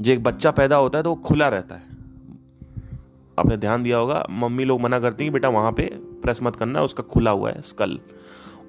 [0.00, 1.82] जो एक बच्चा पैदा होता है तो वो खुला रहता है।
[3.38, 5.90] आपने ध्यान दिया होगा, मम्मी लोग मना करती हैं बेटा वहाँ पे
[6.22, 7.98] प्रेस मत करना, उसका खुला हुआ है स्कल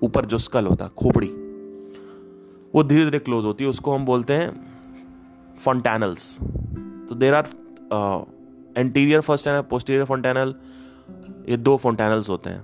[0.03, 1.27] ऊपर जो स्कल होता है, खोपड़ी।
[2.75, 6.37] वो धीरे धीरे क्लोज होती है, उसको हम बोलते हैं फंटैनल्स
[7.09, 7.45] तो there are
[8.77, 10.53] anterior fontanelle posterior fontanelle
[11.49, 12.61] ये दो फोंटैनल्स होते हैं.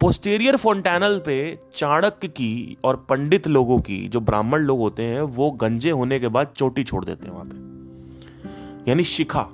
[0.00, 1.36] पोस्टेरियर फोंटैनल पे
[1.74, 6.28] चाणक्य की और पंडित लोगों की, जो ब्राह्मण लोग होते हैं, वो गंजे होने के
[6.28, 8.90] बाद चोटी छोड़ देते हैं वहाँ पे.
[8.90, 9.48] यानी शिखा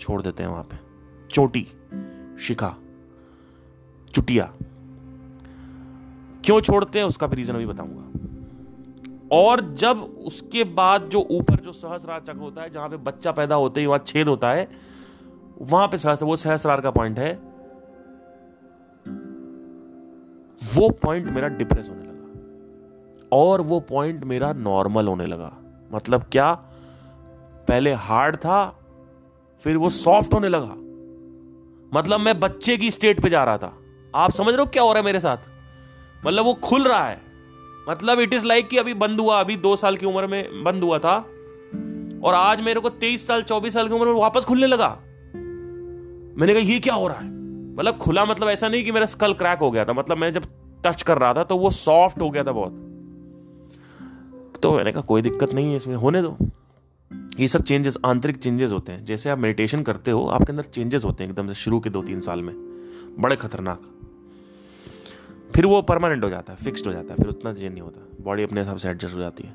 [0.00, 0.76] छोड़ देते हैं वहाँ पे.
[1.30, 1.66] चोटी,
[2.40, 2.74] शिखा,
[4.14, 4.52] चुटिया.
[6.44, 8.20] क्यों छोड़ते हैं, उसका भी रीजन अभी बताऊँगा।
[9.32, 13.54] और जब उसके बाद जो ऊपर जो सहस्रार चक्र होता है, जहाँ पे बच्चा पैदा
[13.54, 14.68] होते ही वहाँ छेद होता है,
[15.60, 17.34] वहाँ पे सहस्र, वो सहस्रार का पॉइंट है।
[20.74, 22.40] वो पॉइंट मेरा डिप्रेस होने लगा।
[23.32, 25.54] और वो पॉइंट मेरा नॉर्मल होने लगा।
[25.92, 26.54] मतलब क्या?
[27.68, 28.78] पहले हार्ड था,
[29.60, 30.74] फिर वो सॉफ्ट होने लगा।
[31.98, 33.78] मतलब मैं बच्चे की स्टेट पे जा रहा था।
[34.14, 35.36] आप समझ रहे हो क्या हो रहा है मेरे साथ?
[36.26, 37.20] मतलब वो खुल रहा है।
[37.88, 40.82] मतलब इट इज़ लाइक कि अभी बंद हुआ, अभी दो साल की उम्र में बंद
[40.82, 41.16] हुआ था।
[42.24, 44.88] और आज मेरे को तेईस साल, चौबीस साल की उम्र में वापस खुलने लगा।
[46.38, 47.28] मैंने कहा, ये क्या हो रहा है?
[47.74, 50.42] मतलब खुला मतलब ऐसा नहीं कि मेरा स्कल क्रैक हो गया था। मतलब मैं जब
[50.86, 52.72] टच कर रहा था तो वो सॉफ्ट हो गया था बहुत।
[54.62, 56.36] तो मैंने कहा, कोई दिक्कत नहीं है इसमें, होने दो।
[57.40, 61.04] ये सब चेंजेस आंतरिक चेंजेस होते हैं। जैसे आप मेडिटेशन करते हो, आपके अंदर चेंजेस
[61.04, 62.54] होते हैं एकदम से शुरू के दो तीन साल में।
[63.18, 63.82] बड़े खतरनाक।
[65.54, 68.24] फिर वो परमानेंट हो जाता है फिक्स्ड हो जाता है, फिर उतना चेंज नहीं होता।
[68.24, 69.54] बॉडी अपने हिसाब से एडजस्ट हो जाती है।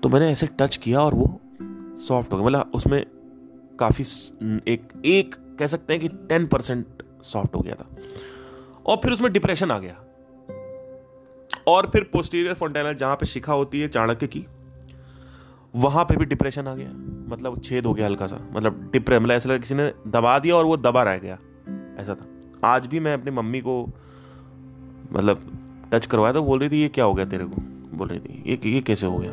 [0.00, 1.40] तो मैंने ऐसे टच किया और वो
[1.98, 3.06] सॉफ्ट हो गया। मतलब उसमें
[3.80, 4.04] काफ़ी
[4.72, 6.86] एक एक कह सकते हैं कि टेन परसेंट
[7.22, 7.86] सॉफ्ट हो गया था।
[8.86, 10.00] और फिर उसमें डिप्रेशन आ गया।
[11.66, 14.46] और फिर पोस्टीरियर फोंटेनल जहाँ पे शिखा होती है चाणक्य की,
[15.76, 16.88] वहाँ पे भी डिप्रेशन आ गया।
[17.28, 20.56] मतलब छेद हो गया हल्का सा। मतलब डिप्रे मतलब ऐसा लगा किसी ने दबा दिया
[20.56, 21.38] और वो दबा रह गया।
[21.98, 22.26] ऐसा था।
[22.68, 23.90] आज भी मैं अपनी मम्मी को
[25.12, 27.62] मतलब टच करवाया तो बोल रही थी, ये क्या हो गया तेरे को?
[27.92, 29.32] बोल रही थी, ये ये कैसे हो गया?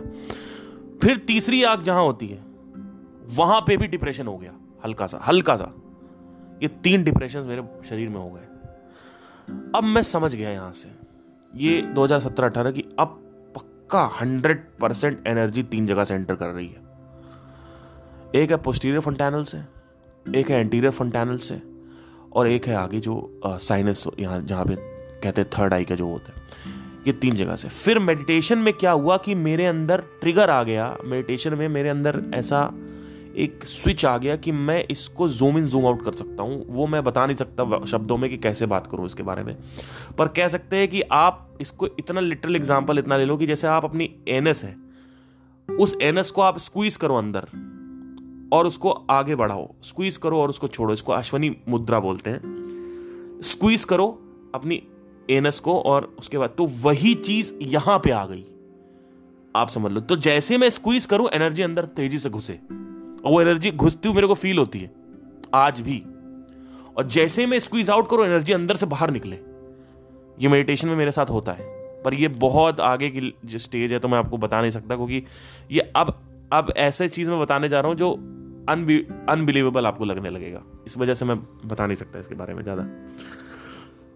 [1.02, 2.40] फिर तीसरी आग जहाँ होती है,
[3.30, 4.54] वहाँ पे भी डिप्रेशन हो गया,
[4.86, 5.72] हल्का सा हल्का सा।
[6.64, 8.48] ये तीन डिप्रेशन मेरे शरीर में हो गए।
[9.76, 10.90] अब मैं समझ गया यहाँ से।
[11.54, 13.20] ये 2017-18 की अब
[13.56, 16.82] पक्का 100 परसेंट एनर्जी तीन जगह से एंटर कर रही है।
[18.36, 19.58] एक है पोस्टीरियर फंटैनल से,
[20.36, 21.62] एक है एंटीरियर फंटैनल से,
[22.34, 24.76] और एक है आगे जो साइनस यहाँ, जहाँ पे
[25.24, 26.42] कहते हैं थर्ड आई का जो होता है,
[27.08, 30.96] ये तीन जगह से। फिर मेडिटेशन में क्या हुआ कि मेरे अंदर ट्रिगर आ गया
[31.06, 32.70] मेडिटेशन में मेरे अंदर ऐसा
[33.36, 36.86] एक स्विच आ गया कि मैं इसको जूम इन जूम आउट कर सकता हूँ। वो
[36.88, 39.56] मैं बता नहीं सकता शब्दों में कि कैसे बात करूँ इसके बारे में।
[40.18, 43.68] पर कह सकते हैं कि आप इसको इतना लिटरल एग्ज़ाम्पल इतना ले लो कि जैसे
[43.68, 44.76] आप अपनी एनएस है,
[45.70, 47.48] उस एनएस को आप स्क्वीज करो अंदर
[48.54, 53.84] और उसको आगे बढ़ाओ। स्क्वीज करो और उसको छोड़ो, इसको अश्वनी मुद्रा बोलते हैं। स्क्वीज
[53.86, 54.08] करो
[54.56, 54.82] अपनी
[55.30, 58.44] एनएस को और उसके बाद तो वही चीज़ यहाँ पे आ गई।
[59.56, 63.42] आप समझ लो। तो जैसे मैं स्क्वीज करूँ एनर्जी अंदर तेज़ी से घुसे। और वो
[63.42, 64.92] एनर्जी घुसती हुई मेरे को फील होती है।
[65.56, 66.04] आज भी।
[66.98, 69.36] और जैसे मैं स्क्वीज आउट करूँ एनर्जी अंदर से बाहर निकले।
[70.38, 71.72] ये मेडिटेशन में मेरे साथ होता है।
[72.04, 75.24] पर ये बहुत आगे की जो स्टेज है तो मैं आपको बता नहीं सकता, क्योंकि
[75.72, 76.20] ये अब
[76.54, 78.12] अब ऐसे चीज़ में बताने जा रहा हूँ, जो
[79.30, 82.84] अनबिलीवेबल आपको लगने लगेगा। इस वजह से मैं बता नहीं सकता इसके बारे में ज़्यादा।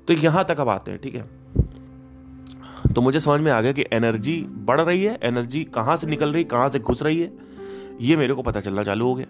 [0.07, 1.29] तो यहाँ तक अब आते हैं, ठीक है?
[2.93, 6.33] तो मुझे समझ में आ गया कि एनर्जी बढ़ रही है, एनर्जी कहाँ से निकल
[6.33, 7.31] रही, कहाँ से घुस रही है,
[8.01, 9.25] ये मेरे को पता चलना चालू हो गया।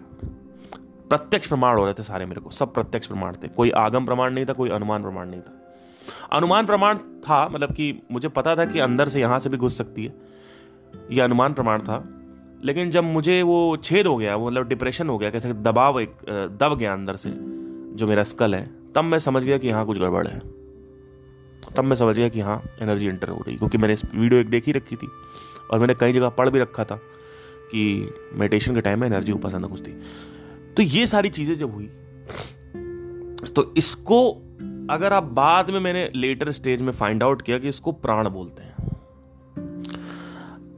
[1.08, 4.32] प्रत्यक्ष प्रमाण हो रहे थे सारे मेरे को, सब प्रत्यक्ष प्रमाण थे, कोई आगम प्रमाण
[4.32, 5.54] नहीं था, कोई अनुमान प्रमाण नहीं था।
[6.32, 9.78] अनुमान प्रमाण था मतलब कि मुझे पता था कि अंदर से यहाँ से भी घुस
[9.78, 10.14] सकती है
[11.10, 12.02] यह अनुमान प्रमाण था,
[12.64, 16.14] लेकिन जब मुझे वो छेद हो गया, वो मतलब डिप्रेशन हो गया, कैसे दबाव एक
[16.60, 19.98] दब गया अंदर से, जो मेरा स्कल है, तब मैं समझ गया कि यहाँ कुछ
[19.98, 20.57] गड़बड़ है।
[21.76, 24.66] तब मैं समझ गया कि हाँ एनर्जी एंटर हो रही क्योंकि मैंने वीडियो एक देख
[24.66, 25.08] ही रखी थी
[25.70, 26.96] और मैंने कई जगह पढ़ भी रखा था
[27.72, 29.92] कि मेडिटेशन के टाइम में एनर्जी ऊपर से घुसती
[30.74, 31.86] तो ये सारी चीज़ें जब हुई
[33.48, 34.30] तो इसको
[34.90, 38.62] अगर आप बाद में मैंने लेटर स्टेज में फाइंड आउट किया कि इसको प्राण बोलते
[38.62, 38.74] हैं।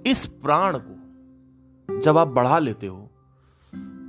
[0.07, 3.11] इस प्राण को जब आप बढ़ा लेते हो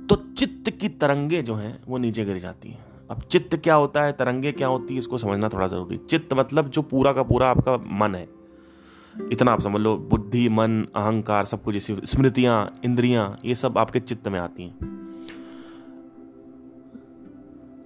[0.08, 4.02] तो चित्त की तरंगे जो हैं, वो नीचे गिर जाती हैं। अब चित्त क्या होता
[4.02, 7.48] है, तरंगे क्या होती है, इसको समझना थोड़ा ज़रूरी। चित्त मतलब जो पूरा का पूरा
[7.48, 8.28] आपका मन है।
[9.32, 14.28] इतना आप समझ लो, बुद्धि, मन, अहंकार, सब कुछ स्मृतियाँ, इंद्रियाँ, ये सब आपके चित्त
[14.28, 14.90] में आती हैं।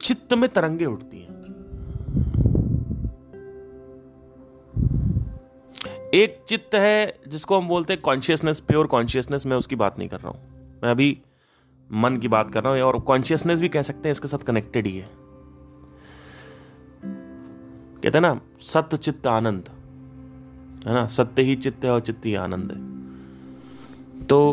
[0.02, 1.26] चित्त में तरंगे उठती हैं।
[6.14, 10.20] एक चित्त है जिसको हम बोलते हैं कॉन्शियसनेस प्योर कॉन्शियसनेस मैं उसकी बात नहीं कर
[10.20, 10.40] रहा हूँ।
[10.82, 11.18] मैं अभी
[11.90, 14.86] मन की बात कर रहा हूँ, और कॉन्शियसनेस भी कह सकते हैं इसके साथ कनेक्टेड
[14.86, 15.08] ही है।
[17.96, 19.68] कहते हैं ना सत्य चित्त आनंद,
[20.86, 21.06] है ना?
[21.08, 22.78] सत्य ही चित्त है और चित्त ही आनंद है।
[24.26, 24.52] तो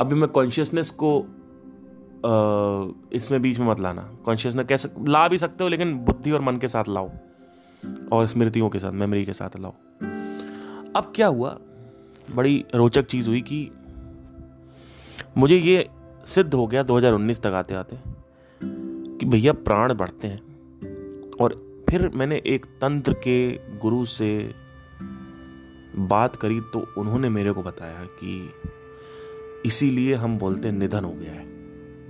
[0.00, 1.18] अभी मैं कॉन्शियसनेस को
[3.12, 6.56] इसमें बीच में मत लाना। कॉन्शियसनेस कैसे ला भी सकते हो, लेकिन बुद्धि और मन
[6.56, 7.10] के साथ लाओ,
[8.12, 9.74] और स्मृतियों के साथ मेमोरी के साथ लाओ।
[10.96, 11.58] अब क्या हुआ?
[12.28, 13.70] बड़ी रोचक चीज़ हुई कि
[15.38, 15.88] मुझे ये
[16.26, 17.98] सिद्ध हो गया 2019 तक आते आते
[19.18, 20.38] कि भैया प्राण बढ़ते हैं।
[21.30, 24.54] और फिर मैंने एक तंत्र के गुरु से
[25.96, 28.50] बात करी तो उन्होंने मेरे को बताया कि
[29.66, 31.46] इसीलिए हम बोलते निधन हो गया है।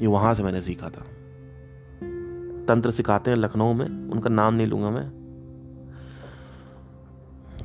[0.00, 1.06] ये वहाँ से मैंने सीखा था।
[2.64, 5.10] तंत्र सिखाते हैं लखनऊ में, उनका नाम नहीं लूँगा मैं।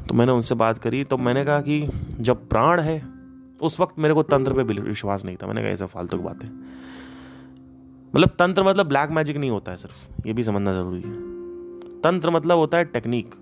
[0.10, 1.90] तो मैंने उनसे बात करी तो मैंने कहा कि
[2.20, 3.17] जब प्राण है
[3.62, 6.44] उस वक्त मेरे को तंत्र पे विश्वास नहीं था। मैंने कहा ऐसा फालतू की बात
[6.44, 6.50] है।
[8.16, 11.28] मतलब तंत्र मतलब ब्लैक मैजिक नहीं होता है सिर्फ़। ये भी समझना ज़रूरी है।
[12.02, 13.36] तंत्र मतलब होता है technique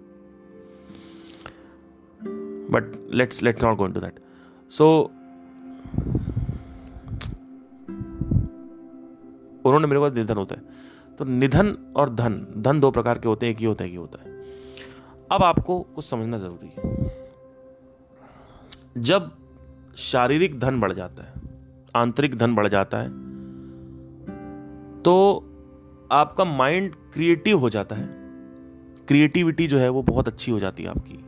[2.72, 4.20] but let's let's not go to that
[4.70, 5.12] so
[9.66, 10.62] उन्होंने मेरे को निधन होता है।
[11.16, 13.92] तो निधन और धन धन दो प्रकार के होते हैं, एक ही होता है, एक
[13.92, 14.36] ही होता है।
[15.32, 16.84] अब आपको कुछ समझना ज़रूरी है।
[18.98, 19.32] जब
[19.98, 21.34] शारीरिक धन बढ़ जाता है,
[21.96, 23.10] आंतरिक धन बढ़ जाता है
[25.04, 25.14] तो
[26.12, 28.08] आपका माइंड क्रिएटिव हो जाता है।
[29.08, 31.24] क्रिएटिविटी जो है वो बहुत अच्छी हो जाती है आपकी।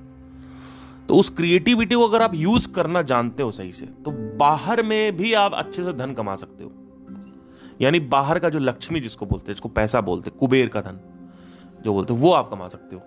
[1.08, 5.18] तो उस क्रिएटिविटी को अगर आप यूज़ करना जानते हो सही से तो बाहर में
[5.18, 6.72] भी आप अच्छे से धन कमा सकते हो।
[7.82, 11.00] यानी बाहर का जो लक्ष्मी जिसको बोलते हैं, जिसको पैसा बोलते हैं, कुबेर का धन
[11.84, 13.02] जो बोलते हैं, वो आप कमा सकते हो।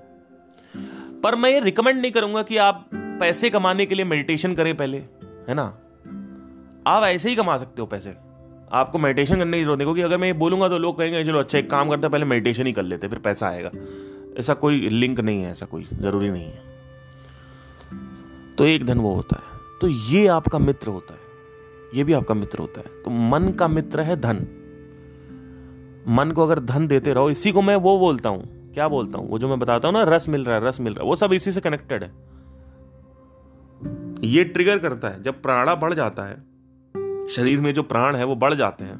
[1.20, 5.02] पर मैं ये रिकमेंड नहीं करूँगा कि आप पैसे कमाने के लिए मेडिटेशन करें पहले।
[5.50, 5.64] है ना?
[6.86, 8.14] आप ऐसे ही कमा सकते हो पैसे।
[8.72, 11.38] आपको मेडिटेशन करने की ज़रूरत नहीं, क्योंकि अगर मैं ये बोलूँगा तो लोग कहेंगे, चलो
[11.38, 13.70] अच्छा एक काम करते पहले मेडिटेशन ही कर लेते फिर पैसा आएगा।
[14.38, 16.62] ऐसा कोई लिंक नहीं है, ऐसा कोई ज़रूरी नहीं है।
[18.58, 21.20] तो एक धन वो होता है। तो ये आपका मित्र होता है।
[21.94, 24.36] ये भी आपका मित्र होता है। तो मन का मित्र है धन।
[26.08, 29.30] मन को अगर धन देते रहो, इसी को मैं वो बोलता हूँ। क्या बोलता हूँ?
[29.30, 31.16] वो जो मैं बताता हूँ ना, रस मिल रहा है, रस मिल रहा है। वो
[31.16, 32.39] सब इसी से कनेक्टेड है।
[34.24, 36.36] ये ट्रिगर करता है, जब प्राणा बढ़ जाता है,
[37.30, 38.98] शरीर में जो प्राण है वो बढ़ जाते हैं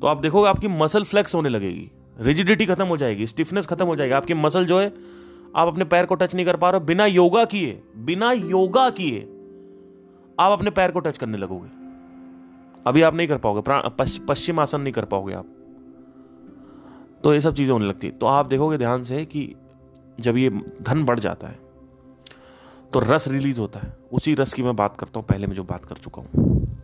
[0.00, 3.96] तो आप देखोगे आपकी मसल फ्लेक्स होने लगेगी रिजिडिटी खत्म हो जाएगी स्टिफनेस खत्म हो
[3.96, 4.92] जाएगी, आपकी मसल जो है,
[5.56, 9.20] आप अपने पैर को टच नहीं कर पा रहे बिना योगा किए, बिना योगा किए,
[10.38, 11.68] आप अपने पैर को टच करने लगोगे।
[12.86, 13.62] अभी आप नहीं कर पाओगे
[14.26, 15.46] पश्चिम आसन नहीं कर पाओगे आप।
[17.24, 19.54] तो ये सब चीज़ें होने लगती तो आप देखोगे ध्यान से कि
[20.18, 20.50] जब ये
[20.82, 21.58] धन बढ़ जाता है
[22.92, 25.64] तो रस रिलीज़ होता है। उसी रस की मैं बात करता हूँ, पहले मैं जो
[25.64, 26.76] बात कर चुका हूँ।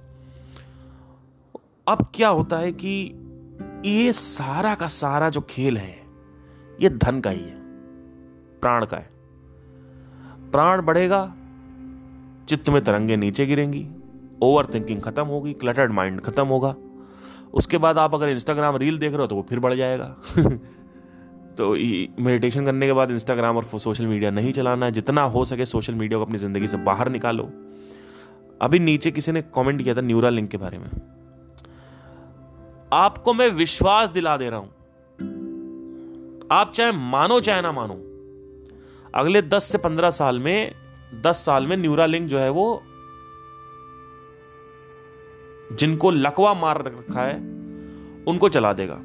[1.88, 2.92] अब क्या होता है कि
[3.86, 5.96] ये सारा का सारा जो खेल है,
[6.80, 7.57] ये धन का ही है,
[8.61, 9.11] प्राण का है।
[10.50, 11.34] प्राण बढ़ेगा,
[12.48, 13.86] चित्त में तरंगे नीचे गिरेंगी
[14.42, 16.74] ओवर थिंकिंग खत्म होगी क्लटर्ड माइंड खत्म होगा।
[17.55, 20.16] उसके बाद आप अगर इंस्टाग्राम रील देख रहे हो तो वो फिर बढ़ जाएगा।
[21.59, 21.70] तो
[22.22, 25.94] मेडिटेशन करने के बाद इंस्टाग्राम और सोशल मीडिया नहीं चलाना है जितना हो सके सोशल
[25.94, 27.50] मीडिया को अपनी ज़िंदगी से बाहर निकालो।
[28.62, 30.88] अभी नीचे किसी ने कमेंट किया था न्यूरा लिंक के बारे में।
[32.92, 34.68] आपको मैं विश्वास दिला दे रहा हूँ।
[36.52, 37.94] आप चाहे मानो, चाहे ना मानो,
[39.14, 40.74] अगले 10 से 15 साल में
[41.22, 42.82] 10 साल में न्यूरा लिंक जो है वो
[45.72, 47.36] जिनको लकवा मार रखा है,
[48.24, 48.96] उनको चला देगा।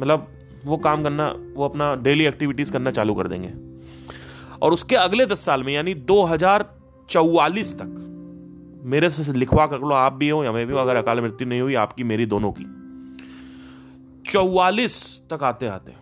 [0.00, 0.28] मतलब
[0.64, 3.52] वो काम करना, वो अपना डेली एक्टिविटीज़ करना चालू कर देंगे।
[4.62, 8.00] और उसके अगले दस साल में, यानी दो हज़ार चौवालीस तक,
[8.84, 11.48] मेरे से लिखवा कर लो, आप भी हो या मैं भी हो, अगर अकाल मृत्यु
[11.48, 12.64] नहीं हुई, आपकी, मेरी, दोनों की।
[14.30, 15.92] चौवालीस तक आते आते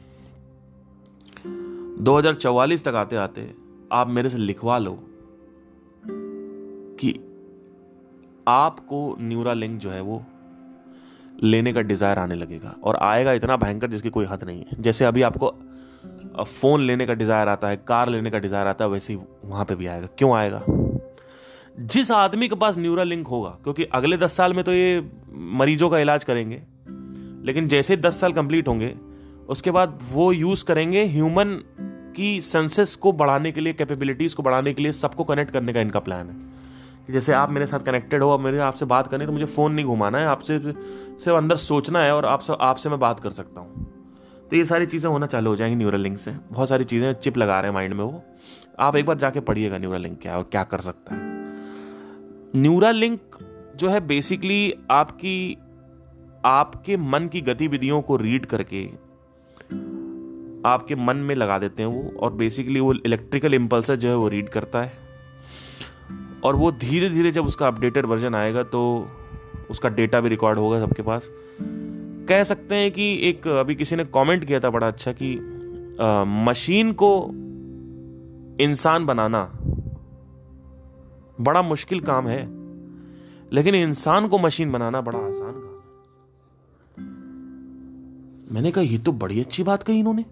[1.98, 3.54] 2044 तक आते आते,
[3.92, 4.98] आप मेरे से लिखवा लो
[7.00, 7.12] कि
[8.48, 10.22] आपको न्यूरा लिंक जो है वो
[11.43, 15.05] लेने का डिज़ायर आने लगेगा और आएगा इतना भयंकर जिसकी कोई हद नहीं है। जैसे
[15.05, 15.55] अभी आपको
[16.38, 19.64] फ़ोन लेने का डिज़ायर आता है, कार लेने का डिज़ायर आता है, वैसे ही वहाँ
[19.64, 20.62] पे भी आएगा। क्यों आएगा?
[21.78, 25.90] जिस आदमी के पास न्यूरा लिंक होगा, क्योंकि अगले दस साल में तो ये मरीजों
[25.90, 26.62] का इलाज करेंगे,
[27.45, 28.95] लेकिन जैसे दस साल कंप्लीट होंगे,
[29.49, 31.59] उसके बाद वो यूज़ करेंगे ह्यूमन
[32.16, 35.80] की सेंसेस को बढ़ाने के लिए कैपेबिलिटीज़ को बढ़ाने के लिए, सबको कनेक्ट करने का
[35.80, 36.36] इनका प्लान है।
[37.07, 39.72] कि जैसे आप मेरे साथ कनेक्टेड हो और मेरे, आपसे बात करनी तो मुझे फ़ोन
[39.72, 43.61] नहीं घुमाना है, आपसे सिर्फ़ अंदर सोचना है और आपसे आपसे मैं बात कर सकता
[43.61, 43.86] हूँ।
[44.50, 47.36] तो ये सारी चीज़ें होना चालू हो जाएँगी न्यूरल लिंक से। बहुत सारी चीज़ें चिप
[47.36, 48.22] लगा रहे हैं माइंड में वो।
[48.78, 51.20] आप एक बार जाके पढ़िएगा न्यूरल लिंक क्या और क्या कर सकता है।
[52.57, 53.20] न्यूरल लिंक
[53.76, 55.59] जो है बेसिकली आपकी,
[56.46, 58.84] आपके मन की गतिविधियों को रीड करके
[60.68, 64.28] आपके मन में लगा देते हैं वो और बेसिकली वो इलेक्ट्रिकल इम्पल्सर जो है वो
[64.28, 65.11] रीड करता है।
[66.45, 69.09] और वो धीरे धीरे जब उसका अपडेटेड वर्जन आएगा तो
[69.70, 71.28] उसका डेटा भी रिकॉर्ड होगा सबके पास।
[72.28, 75.36] कह सकते हैं कि एक अभी किसी ने कमेंट किया था बड़ा अच्छा कि
[76.01, 77.28] आ, मशीन को
[78.61, 79.45] इंसान बनाना
[81.40, 82.43] बड़ा मुश्किल काम है
[83.53, 85.72] लेकिन इंसान को मशीन बनाना बड़ा आसान काम है।
[88.55, 90.24] मैंने कहा ये तो बड़ी अच्छी बात कही इन्होंने।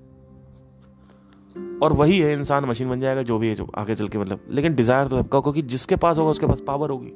[1.82, 4.44] और वही है, इंसान मशीन बन जाएगा, जो भी है, जो आगे चल के मतलब।
[4.50, 7.12] लेकिन डिज़ायर तो सबका क्योंकि जिसके पास होगा, उसके पास पावर होगी।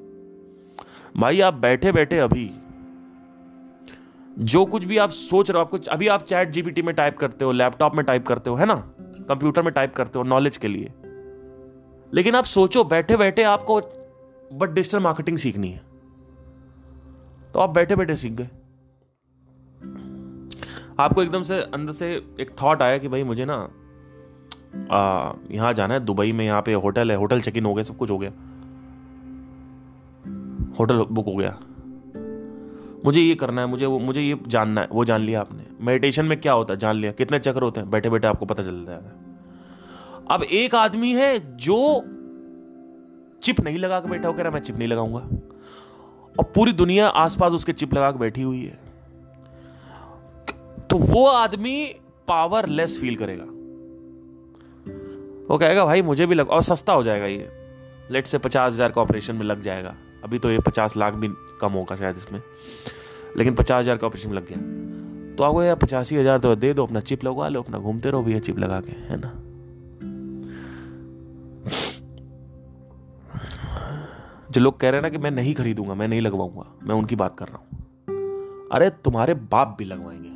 [1.16, 2.50] भाई, आप बैठे बैठे अभी
[4.38, 7.44] जो कुछ भी आप सोच रहे हो आपको अभी आप चैट जीपीटी में टाइप करते
[7.44, 8.74] हो लैपटॉप में टाइप करते हो, है ना?
[9.28, 10.92] कंप्यूटर में टाइप करते हो नॉलेज के लिए।
[12.14, 13.80] लेकिन आप सोचो बैठे बैठे आपको
[14.52, 15.82] बट डिजिटल मार्केटिंग सीखनी है।
[17.52, 18.48] तो आप बैठे बैठे सीख गए।
[20.98, 23.68] आपको एकदम से अंदर से एक थॉट आया कि भाई, मुझे ना
[25.50, 27.96] यहाँ जाना है, दुबई में यहाँ पे होटल है, होटल चेक इन हो गया, सब
[27.96, 28.30] कुछ हो गया।
[30.78, 31.58] होटल बुक हो गया।
[33.04, 36.24] मुझे ये करना है, मुझे वो, मुझे ये जानना है, वो जान लिया आपने। मेडिटेशन
[36.24, 38.84] में क्या होता है, जान लिया। कितने चक्र होते हैं, बैठे बैठे आपको पता चल
[38.84, 39.12] जाएगा
[40.30, 42.00] अब एक आदमी है जो
[43.42, 45.18] चिप नहीं लगा के बैठा हो, कह रहा मैं चिप नहीं लगाऊँगा।
[46.38, 48.78] और पूरी दुनिया आसपास उसके चिप लगा के बैठी हुई है।
[50.90, 51.86] तो वो आदमी
[52.28, 53.44] पावरलेस फील करेगा।
[55.50, 57.50] वो कहेगा, भाई, मुझे भी लग और सस्ता हो जाएगा ये।
[58.10, 61.28] लेट से पचास हज़ार का ऑपरेशन में लग जाएगा। अभी तो ये पचास लाख भी
[61.60, 62.42] कम होगा शायद इसमें।
[63.36, 66.74] लेकिन पचास हज़ार का ऑपरेशन में लग गया। तो आपको यार पचासी हज़ार तो दे
[66.74, 69.32] दो, अपना चिप लगवा लो, अपना घूमते रहो भैया चिप लगा के, है ना?
[74.50, 77.16] जो लोग कह रहे हैं ना कि मैं नहीं खरीदूँगा, मैं नहीं लगवाऊँगा, मैं उनकी
[77.16, 80.30] बात कर रहा हूँ। अरे, तुम्हारे बाप भी लगवाएँगे।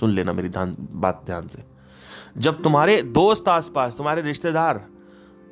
[0.00, 1.69] सुन लेना मेरी बात ध्यान से।
[2.38, 4.86] जब तुम्हारे दोस्त आसपास, तुम्हारे रिश्तेदार,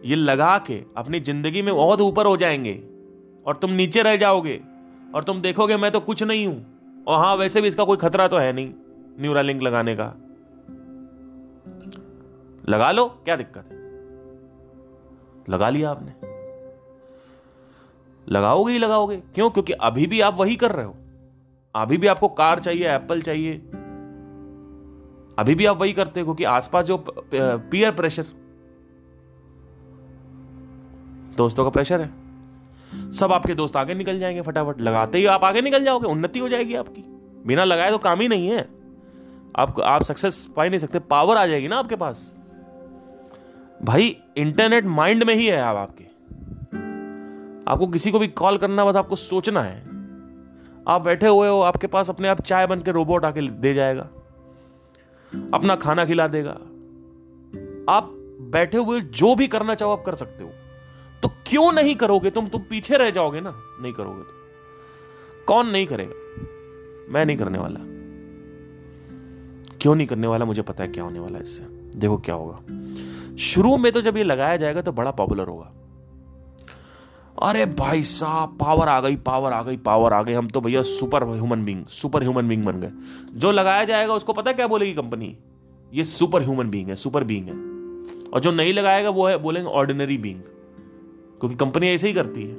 [0.05, 2.83] ये लगा के अपनी ज़िंदगी में बहुत ऊपर हो जाएँगे
[3.47, 4.61] और तुम नीचे रह जाओगे
[5.15, 6.67] और तुम देखोगे, मैं तो कुछ नहीं हूँ।
[7.09, 8.73] और हाँ वैसे भी इसका कोई खतरा तो है नहीं
[9.21, 10.15] न्यूरा लिंक लगाने का।
[12.69, 13.79] लगा लो, क्या दिक्कत है?
[15.49, 16.13] लगा लिया आपने।
[18.29, 19.51] लगाओगे ही लगाओगे। क्यों?
[19.51, 20.97] क्योंकि अभी भी आप वही कर रहे हो।
[21.75, 23.63] अभी भी आपको कार चाहिए एप्पल चाहिए
[25.39, 28.25] अभी भी आप वही करते हो, क्योंकि आसपास जो पीयर प्रेशर
[31.37, 35.61] दोस्तों का प्रेशर है। सब आपके दोस्त आगे निकल जाएँगे फटाफट। लगाते ही आप आगे
[35.61, 37.03] निकल जाओगे, उन्नति हो जाएगी आपकी।
[37.47, 38.67] बिना लगाए तो काम ही नहीं है।
[39.57, 42.39] आप आप सक्सेस पा ही नहीं सकते पावर आ जाएगी ना आपके पास।
[43.83, 46.05] भाई इंटरनेट माइंड में ही है आप आपके।
[47.71, 49.81] आपको किसी को भी कॉल करना, बस आपको सोचना है।
[50.89, 54.09] आप बैठे हुए हो, आपके पास अपने आप चाय बन के रोबोट आके दे जाएगा।
[55.55, 56.51] अपना खाना खिला देगा।
[57.93, 58.11] आप
[58.41, 60.51] बैठे हुए जो भी करना चाहो आप कर सकते हो।
[61.23, 62.31] तो क्यों नहीं करोगे?
[62.31, 63.63] तुम तुम पीछे रह जाओगे ना?
[63.81, 64.35] नहीं करोगे तो।
[65.47, 66.13] कौन नहीं करेगा?
[67.13, 67.81] मैं नहीं करने वाला।
[69.79, 70.45] क्यों नहीं करने वाला?
[70.45, 71.63] मुझे पता है क्या होने वाला है इससे।
[71.99, 72.61] देखो क्या होगा।
[73.37, 75.73] शुरू में तो जब ये लगाया जाएगा तो बड़ा पॉपुलर होगा।
[77.39, 80.83] अरे भाई साहब पावर आ गई पावर आ गई पावर आ गई। हम तो भैया
[80.85, 82.91] super human being super human being बन गए।
[83.35, 85.37] जो लगाया जाएगा, उसको पता क्या बोलेगी कंपनी
[85.93, 87.53] ये सुपर ह्यूमन बींग है सुपर बींग है।
[88.27, 90.41] और जो नहीं लगाएगा, वो है, बोलेंगे ऑर्डिनरी बींग
[91.41, 92.55] क्योंकि कंपनी ऐसे ही करती है।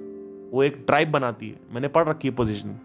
[0.52, 2.80] वो एक ट्राइब बनाती है। मैंने पढ़ रखी है पोजिशन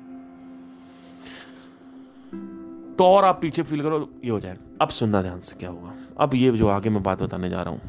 [2.99, 5.95] तो और आप पीछे फील करो, ये हो जाएगा अब सुनना ध्यान से क्या होगा।
[6.19, 7.81] अब ये जो आगे मैं बात बताने जा रहा हूँ,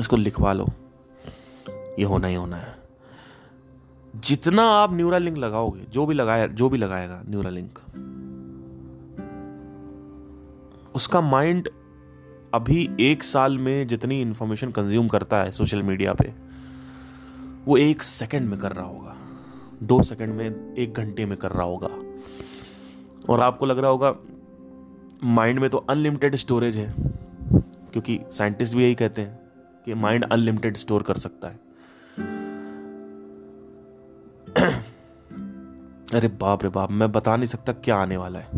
[0.00, 0.66] इसको लिखवा लो।
[2.00, 2.78] ये होना ही होना है।
[4.14, 7.78] जितना आप न्यूरा लिंक लगाओगे, जो भी लगाया, जो भी लगाएगा न्यूरा लिंक
[10.94, 11.68] उसका माइंड
[12.54, 16.32] अभी एक साल में जितनी इंफॉर्मेशन कंज्यूम करता है सोशल मीडिया पे,
[17.66, 19.16] वो एक सेकंड में कर रहा होगा।
[19.82, 21.88] दो सेकंड में, एक घंटे में कर रहा होगा।
[23.28, 24.14] और आपको लग रहा होगा
[25.24, 26.94] माइंड में तो अनलिमिटेड स्टोरेज है,
[27.92, 29.38] क्योंकि साइंटिस्ट भी यही कहते हैं
[29.86, 31.69] कि माइंड अनलिमिटेड स्टोर कर सकता है।
[36.14, 38.48] अरे बाप रे बाप, मैं बता नहीं सकता क्या आने वाला है।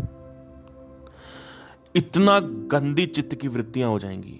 [1.95, 2.39] इतना
[2.71, 4.39] गंदी चित्त की वृत्तियाँ हो जाएँगी,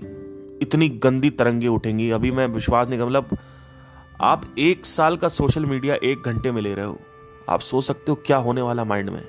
[0.62, 3.38] इतनी गंदी तरंगे उठेंगी। अभी मैं विश्वास नहीं कर मतलब
[4.22, 7.00] आप एक साल का सोशल मीडिया एक घंटे में ले रहे हो,
[7.50, 9.22] आप सोच सकते हो क्या होने वाला माइंड में।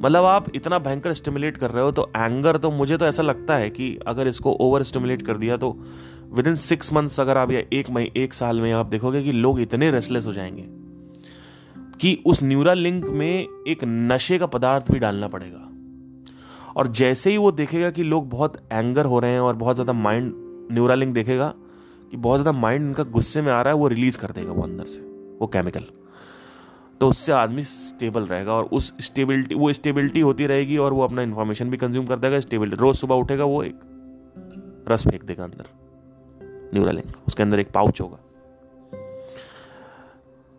[0.00, 3.56] मतलब आप इतना भयंकर स्टिमुलेट कर रहे हो तो एंगर तो मुझे तो ऐसा लगता
[3.56, 5.76] है कि अगर इसको ओवर स्टिमुलेट कर दिया तो
[6.32, 9.32] विद इन सिक्स मंथ्स अगर आप या एक मई एक साल में आप देखोगे कि
[9.32, 10.81] लोग इतने रेस्टलेस हो जाएँगे।
[12.02, 15.68] कि उस न्यूरल लिंक में एक नशे का पदार्थ भी डालना पड़ेगा।
[16.76, 19.92] और जैसे ही वो देखेगा कि लोग बहुत एंगर हो रहे हैं और बहुत ज़्यादा
[19.92, 20.32] माइंड
[20.72, 21.52] न्यूरा लिंक देखेगा
[22.10, 24.62] कि बहुत ज़्यादा माइंड इनका गुस्से में आ रहा है, वो रिलीज़ कर देगा वो
[24.62, 25.00] अंदर से,
[25.40, 25.84] वो केमिकल।
[27.00, 31.22] तो उससे आदमी स्टेबल रहेगा और उस स्टेबिलिटी, वो स्टेबिलिटी होती रहेगी और वो अपना
[31.22, 35.64] इन्फॉर्मेशन भी कंज्यूम कर देगा स्टेबिलिटी रोज सुबह उठेगा, वो एक रस फेंक देगा अंदर
[36.74, 38.18] न्यूरा लिंक उसके अंदर एक पाउच होगा।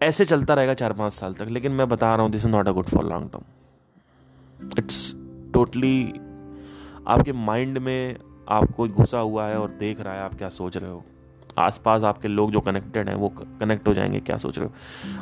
[0.04, 2.70] ऐसे चलता रहेगा चार पाँच साल तक, लेकिन मैं बता रहा हूँ this is not
[2.70, 5.14] a good for long term it's
[5.54, 6.14] totally
[7.08, 8.18] आपके माइंड में
[8.50, 11.04] आपको घुसा हुआ है और देख रहा है आप क्या सोच रहे हो।
[11.58, 13.30] आसपास आपके लोग जो कनेक्टेड हैं, वो
[13.60, 14.74] कनेक्ट हो जाएँगे, क्या सोच रहे हो।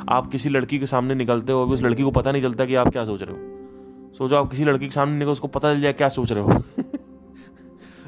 [0.08, 2.74] आप किसी लड़की के सामने निकलते हो, अभी उस लड़की को पता नहीं चलता कि
[2.74, 5.80] आप क्या सोच रहे हो। सोचो, आप किसी लड़की के सामने निकलो, उसको पता चल
[5.80, 6.62] जाए क्या सोच रहे हो।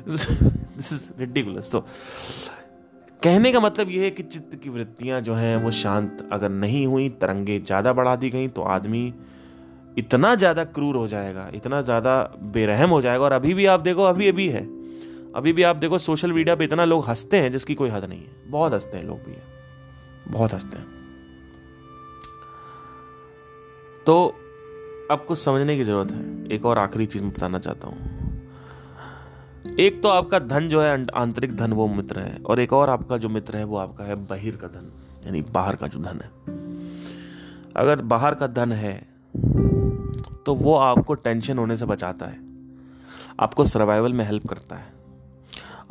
[0.08, 1.84] दिस इज़ रिडिकुलस तो
[3.24, 6.86] कहने का मतलब यह है कि चित्त की वृत्तियाँ जो हैं, वो शांत अगर नहीं
[6.86, 9.12] हुई, तरंगे ज़्यादा बढ़ा दी गई तो आदमी
[9.98, 12.16] इतना ज़्यादा क्रूर हो जाएगा, इतना ज़्यादा
[12.52, 14.62] बेरहम हो जाएगा। और अभी भी आप देखो, अभी अभी है।
[15.34, 18.20] अभी भी आप देखो, सोशल मीडिया पे इतना लोग हँसते हैं, जिसकी कोई हद नहीं
[18.20, 19.42] है। बहुत हँसते हैं लोग भी। है।
[20.28, 20.86] बहुत हँसते हैं।
[24.06, 24.34] तो
[25.10, 28.23] कुछ समझने की ज़रूरत है। एक और आखिरी चीज़ मैं बताना चाहता हूँ।
[29.64, 33.16] एक तो आपका धन जो है आंतरिक धन वो मित्र है, और एक और आपका
[33.18, 34.90] जो मित्र है, वो आपका है बहिर का धन,
[35.26, 36.30] यानी बाहर का जो धन है।
[37.76, 38.94] अगर बाहर का धन है
[40.46, 42.38] तो वो आपको टेंशन होने से बचाता है,
[43.40, 44.92] आपको सर्वाइवल में हेल्प करता है।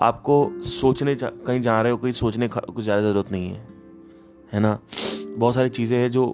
[0.01, 3.67] आपको सोचने कहीं जा रहे हो, कहीं सोचने कुछ ज़्यादा ज़रूरत नहीं है
[4.53, 4.78] है ना?
[5.30, 6.30] बहुत सारी चीज़ें हैं जो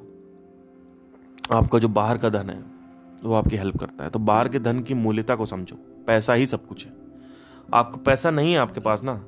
[1.53, 2.61] आपका जो बाहर का धन है,
[3.23, 5.75] वो आपकी हेल्प करता है। तो बाहर के धन की मूल्यता को समझो,
[6.07, 6.91] पैसा ही सब कुछ है।
[7.73, 9.25] आपको पैसा नहीं है आपके पास ना?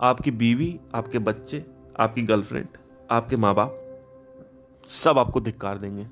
[0.00, 1.64] आपकी बीवी, आपके बच्चे,
[2.00, 2.66] आपकी गर्लफ्रेंड,
[3.10, 3.80] आपके माँ बाप
[4.86, 6.06] सब आपको धिक्कार देंगे।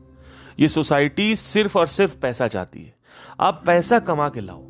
[0.59, 2.95] ये सोसाइटी सिर्फ़ और सिर्फ़ पैसा चाहती है।
[3.41, 4.63] आप पैसा कमा के लाओ।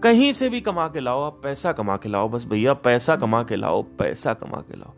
[0.00, 3.42] कहीं से भी कमा के लाओ, आप पैसा कमा के लाओ। बस भैया, पैसा कमा
[3.42, 4.92] के लाओ, पैसा कमा के लाओ।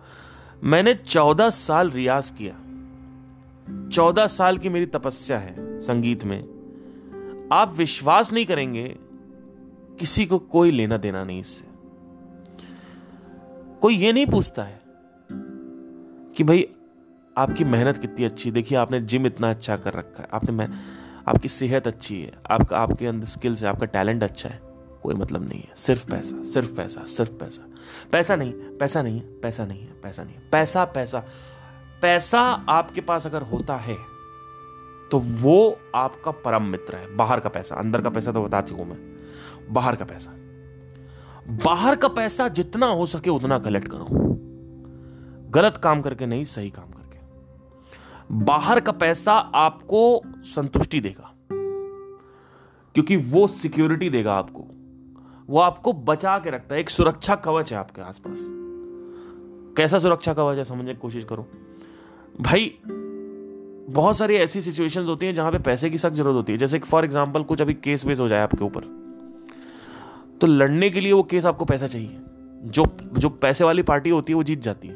[0.65, 2.55] मैंने चौदह साल रियाज किया।
[3.89, 6.55] चौदह साल की मेरी तपस्या है संगीत में।
[7.53, 8.97] आप विश्वास नहीं करेंगे
[9.99, 11.65] किसी को कोई लेना देना नहीं इससे।
[13.81, 14.81] कोई ये नहीं पूछता है
[16.37, 16.69] कि भाई,
[17.39, 18.55] आपकी मेहनत कितनी अच्छी है?
[18.55, 20.69] देखिए, आपने जिम इतना अच्छा कर रखा है। आपने मैं,
[21.29, 24.61] आपकी सेहत अच्छी है। आपका, आपके अंदर स्किल्स है, आपका टैलेंट अच्छा है।
[25.03, 27.69] कोई मतलब नहीं है। सिर्फ़ पैसा सिर्फ़ पैसा सिर्फ़ पैसा।
[28.13, 31.25] पैसा नहीं पैसा नहीं है, पैसा नहीं है, पैसा नहीं है। पैसा पैसा।
[32.03, 33.97] पैसा आपके पास अगर होता है
[35.11, 38.91] तो वो आपका परम मित्र है। बाहर का पैसा, अंदर का पैसा तो बताती हूँ
[38.91, 39.14] मैं।
[39.71, 40.31] बाहर का पैसा।
[41.65, 44.07] बाहर का पैसा जितना हो सके उतना कलेक्ट करो।
[45.51, 47.19] गलत काम करके नहीं, सही काम करके।
[48.45, 51.31] बाहर का पैसा आपको संतुष्टि देगा।
[52.95, 54.67] क्योंकि वो सिक्योरिटी देगा आपको।
[55.47, 58.37] वो आपको बचा के रखता है। एक सुरक्षा कवच है आपके आसपास।
[59.77, 61.47] कैसा सुरक्षा कवच है, समझने की कोशिश करो।
[62.41, 62.79] भाई,
[63.91, 66.79] बहुत सारी ऐसी सिचुएशंस होती हैं जहाँ पे पैसे की सख्त ज़रूरत होती है। जैसे
[66.79, 69.04] फॉर एग्जांपल कुछ अभी केस वेस हो जाए आपके ऊपर।
[70.45, 72.17] तो लड़ने के लिए वो केस आपको पैसा चाहिए।
[72.65, 74.95] जो जो पैसे वाली पार्टी होती है, वो जीत जाती है।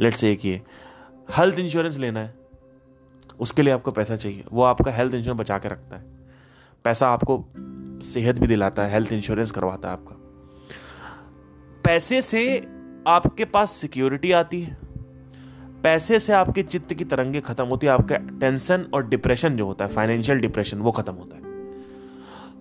[0.00, 0.62] लेट से एक ये
[1.38, 2.34] हेल्थ इंश्योरेंस लेना है,
[3.40, 6.04] उसके लिए आपको पैसा चाहिए। वो आपका हेल्थ इंश्योरेंस बचा के रखता है।
[6.84, 7.44] पैसा आपको
[8.02, 10.16] सेहत भी दिलाता है हेल्थ इंश्योरेंस करवाता है आपका।
[11.84, 12.68] पैसे से
[13.06, 14.78] आपके पास सिक्योरिटी आती है।
[15.82, 19.84] पैसे से आपके चित्त की तरंगे खत्म होती है। आपका टेंशन और डिप्रेशन जो होता
[19.84, 21.42] है फाइनेंशियल डिप्रेशन वो खत्म होता है।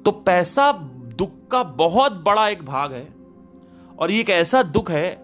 [0.03, 3.07] तो पैसा दुख का बहुत बड़ा एक भाग है,
[3.99, 5.17] और ये एक ऐसा दुख है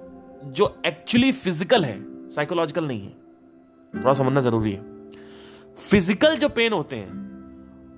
[0.48, 1.96] जो एक्चुअली फ़िज़िकल है
[2.32, 3.14] साइकोलॉजिकल नहीं है।
[3.94, 4.82] थोड़ा समझना ज़रूरी है।
[5.80, 7.26] फ़िज़िकल जो पेन होते हैं,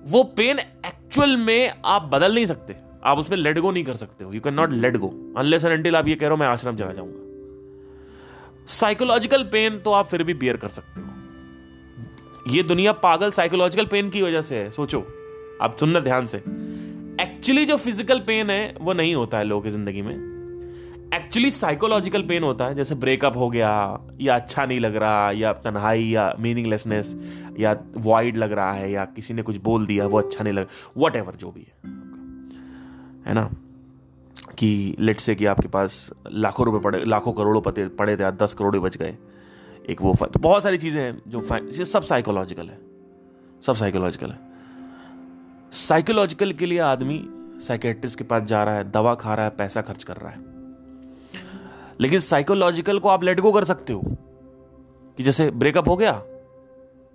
[0.06, 4.24] वो पेन एक्चुअल में आप बदल नहीं सकते। आप उसमें लेट गो नहीं कर सकते
[4.24, 6.46] हो। You can not let go unless and until आप ये कह रहे हो, मैं
[6.46, 7.18] आश्रम चला जाऊँगा।
[8.70, 11.08] साइकोलॉजिकल पेन तो आप फिर भी बियर कर सकते हो।
[12.48, 15.00] ये दुनिया पागल साइकोलॉजिकल पेन की वजह से है, सोचो।
[15.62, 16.42] आप सुनना ध्यान से।
[17.20, 20.30] एक्चुअली जो फ़िज़िकल पेन है, वो नहीं होता है लोगों की ज़िंदगी में।
[21.14, 25.52] एक्चुअली साइकोलॉजिकल पेन होता है, जैसे ब्रेकअप हो गया, या अच्छा नहीं लग रहा, या
[25.52, 27.16] तन्हाई, या मीनिंगलेसनेस
[27.58, 30.66] या वाइड लग रहा है, या किसी ने कुछ बोल दिया, वो अच्छा नहीं लग
[30.98, 31.90] वट एवर जो भी है।
[33.26, 33.50] है ना?
[34.58, 38.54] कि लेट से कि आपके पास लाखों रुपए पड़े, लाखों करोड़ों पते, पड़े थे दस
[38.54, 39.16] करोड़ बच गए।
[39.90, 42.78] एक वो तो बहुत सारी चीज़ें हैं जो सब साइकोलॉजिकल है।
[43.62, 44.49] सब साइकोलॉजिकल है।
[45.72, 47.26] साइकोलॉजिकल के लिए आदमी
[47.60, 50.38] साइकेट्रिस्ट के पास जा रहा है, दवा खा रहा है, पैसा खर्च कर रहा है।
[52.00, 54.02] लेकिन साइकोलॉजिकल को आप लेट गो कर सकते हो।
[55.16, 56.22] कि जैसे ब्रेकअप हो गया,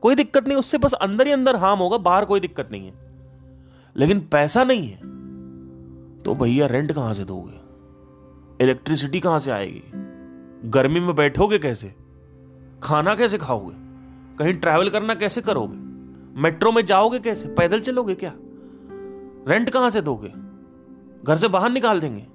[0.01, 2.93] कोई दिक्कत नहीं, उससे बस अंदर ही अंदर हार्म होगा, बाहर कोई दिक्कत नहीं है।
[3.97, 4.97] लेकिन पैसा नहीं है
[6.23, 7.65] तो भैया रेंट कहाँ से दोगे?
[8.63, 9.83] इलेक्ट्रिसिटी कहाँ से आएगी?
[10.69, 11.95] गर्मी में बैठोगे कैसे?
[12.83, 13.75] खाना कैसे खाओगे?
[14.39, 15.77] कहीं ट्रैवल करना कैसे करोगे?
[16.41, 17.47] मेट्रो में जाओगे कैसे?
[17.47, 18.33] पैदल चलोगे क्या?
[19.47, 20.31] रेंट कहाँ से दोगे?
[21.23, 22.27] घर से बाहर निकाल देंगे।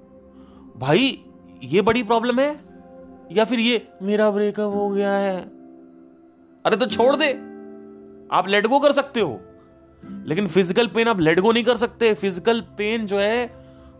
[0.76, 1.24] भाई,
[1.64, 2.60] ये बड़ी प्रॉब्लम है?
[3.32, 5.40] या फिर ये मेरा ब्रेकअप हो गया है।
[6.64, 7.30] अरे तो छोड़ दे।
[8.32, 9.40] आप लेट गो कर सकते हो।
[10.04, 13.46] लेकिन फ़िज़िकल पेन आप लेट गो नहीं कर सकते। फ़िज़िकल पेन जो है,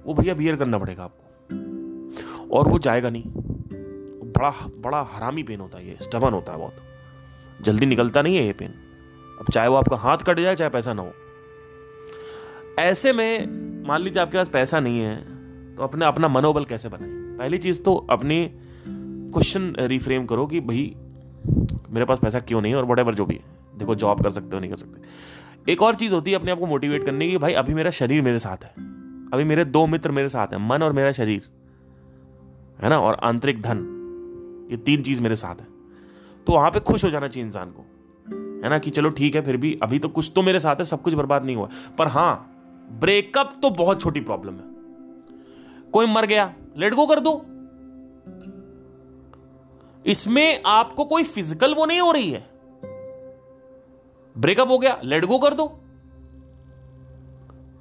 [0.07, 3.25] वो भैया बियर करना पड़ेगा आपको। और वो जाएगा नहीं।
[4.33, 4.51] बड़ा
[4.81, 6.75] बड़ा हरामी पेन होता है ये। स्टबन होता है बहुत।
[7.61, 8.75] जल्दी निकलता नहीं है ये पेन
[9.41, 11.13] अब चाहे वो आपका हाथ कट जाए, चाहे पैसा ना हो।
[12.81, 15.41] ऐसे में मान लीजिए आपके पास पैसा नहीं है
[15.75, 17.39] तो अपने अपना मनोबल कैसे बनाए?
[17.39, 18.51] पहली चीज़ तो अपनी
[19.33, 20.97] क्वेश्चन रिफ्रेम करो कि भाई,
[21.91, 23.45] मेरे पास पैसा क्यों नहीं है और वट जो भी है।
[23.79, 25.01] देखो जॉब कर सकते हो, नहीं कर सकते।
[25.73, 28.23] एक और चीज़ होती है अपने आप को मोटिवेट करने की भाई, अभी मेरा शरीर
[28.23, 28.71] मेरे साथ है।
[29.33, 31.43] अभी मेरे दो मित्र मेरे साथ हैं, मन और मेरा शरीर।
[32.83, 33.01] है ना?
[33.01, 33.79] और आंतरिक धन,
[34.71, 35.67] ये तीन चीज़ मेरे साथ है।
[36.47, 37.87] तो वहाँ पे खुश हो जाना चाहिए इंसान को।
[38.65, 38.79] है ना?
[38.79, 41.15] कि चलो ठीक है, फिर भी अभी तो कुछ तो मेरे साथ है, सब कुछ
[41.15, 41.69] बर्बाद नहीं हुआ।
[41.99, 42.47] पर हाँ
[42.91, 44.69] ब्रेकअप तो बहुत छोटी प्रॉब्लम है।
[45.93, 47.33] कोई मर गया, लेट गो कर दो।
[50.07, 52.49] इसमें आपको कोई फ़िज़िकल वो नहीं हो रही है।
[54.37, 55.65] ब्रेकअप हो गया, लेट गो कर दो।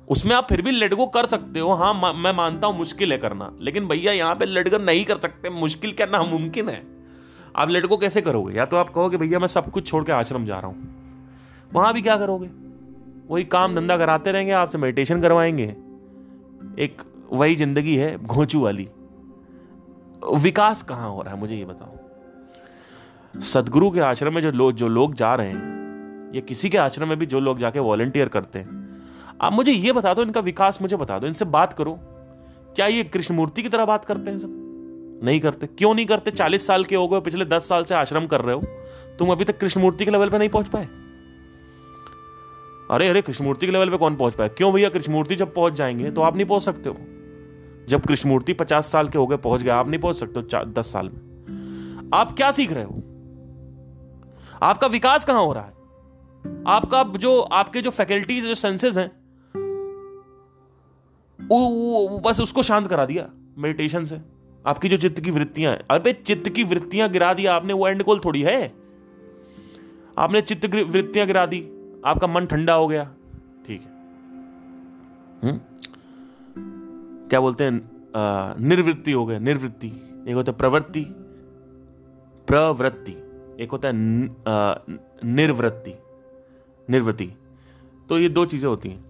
[0.08, 3.18] उसमें आप फिर भी लेट गो कर सकते हो। हाँ मैं मानता हूँ मुश्किल है
[3.18, 6.82] करना, लेकिन भैया यहाँ पे लेट नहीं कर सकते। मुश्किल क्या नामुमकिन है?
[7.56, 8.56] आप गो कैसे करोगे?
[8.56, 11.94] या तो आप कहोगे, भैया, मैं सब कुछ छोड़ के आश्रम जा रहा हूँ। वहाँ
[11.94, 12.69] भी क्या करोगे?
[13.30, 15.76] वही काम धंधा कराते रहेंगे, आपसे मेडिटेशन करवाएँगे।
[16.80, 17.02] एक
[17.32, 18.90] वही ज़िंदगी है, घोंचू वाली।
[20.36, 21.98] विकास कहाँ हो रहा है, मुझे ये बताओ।
[23.42, 27.08] सदगुरु के आश्रम में जो लोग जो लोग जा रहे हैं, या किसी के आश्रम
[27.08, 29.02] में भी जो लोग जाके वॉलेंटियर करते हैं,
[29.42, 32.00] आप मुझे ये बता दो, इनका विकास मुझे बता दो, इनसे बात करो।
[32.76, 35.20] क्या ये कृष्णमूर्ति की तरह बात करते हैं सब?
[35.24, 36.32] नहीं करते। क्यों नहीं करते?
[36.32, 38.62] चालीस साल के हो गए, पिछले दस साल से आश्रम कर रहे हो।
[39.20, 40.88] तुम अभी तक कृष्णमूर्ति के लेवल पर नहीं पहुँच पाए।
[42.92, 46.12] अरे अरे, कृष्णमूर्ति के लेवल पे कौन पहुँच पाए क्यों भैया कृष्णमूर्ति जब पहुँच जाएँगे
[46.12, 46.96] तो आप नहीं पहुँच सकते हो।
[47.90, 50.92] जब कृष्णमूर्ति पचास साल के हो गए पहुँच गए, आप नहीं पहुँच सकते हो दस
[50.92, 53.04] साल में। आप क्या सीख रहे हो?
[54.64, 55.74] आपका विकास कहाँ हो रहा है?
[56.68, 59.12] आपका जो, आपके जो फैकल्टीज जो सेंसेस हैं
[62.26, 64.18] बस उसको शांत करा दिया मेडिटेशन से।
[64.66, 68.04] आपकी जो चित्त की वृत्तियाँ हैं अरे चित्त की वृत्तियाँ गिरा दिया आपने, वो एंड
[68.04, 68.74] गोल थोड़ी है।
[70.18, 73.04] आपने चित्त वृत्तियाँ गिरा दी। आपका मन ठंडा हो गया।
[73.68, 73.88] ठीक है।
[75.44, 75.60] हुँ?
[77.30, 77.82] क्या बोलते हैं?
[78.60, 79.88] निर्वृत्ति हो गया, निर्वृत्ति।
[80.28, 81.06] एक होता है प्रवृत्ति
[82.48, 83.12] प्रवृत्ति।
[83.64, 83.94] एक होता है
[85.26, 85.94] निर्वृत्ति
[86.90, 87.32] निर्वृत्ति।
[88.10, 89.04] तो ये दो चीज़ें होती हैं।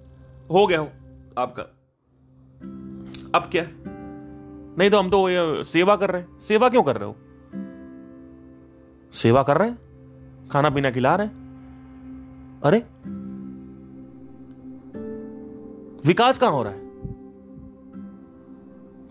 [0.52, 0.90] हो गया हो
[1.38, 1.64] आपका।
[3.36, 3.64] अब क्या
[4.78, 7.16] नहीं तो हम तो ये सेवा कर रहे हैं। सेवा क्यों कर रहे हो?
[9.14, 10.48] सेवा कर रहे हैं?
[10.50, 11.49] खाना पीना खिला रहे हैं?
[12.64, 12.78] अरे,
[16.06, 16.80] विकास कहाँ हो रहा है?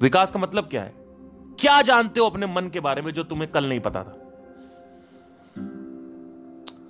[0.00, 0.94] विकास का मतलब क्या है?
[1.60, 4.18] क्या जानते हो अपने मन के बारे में जो तुम्हें कल नहीं पता था?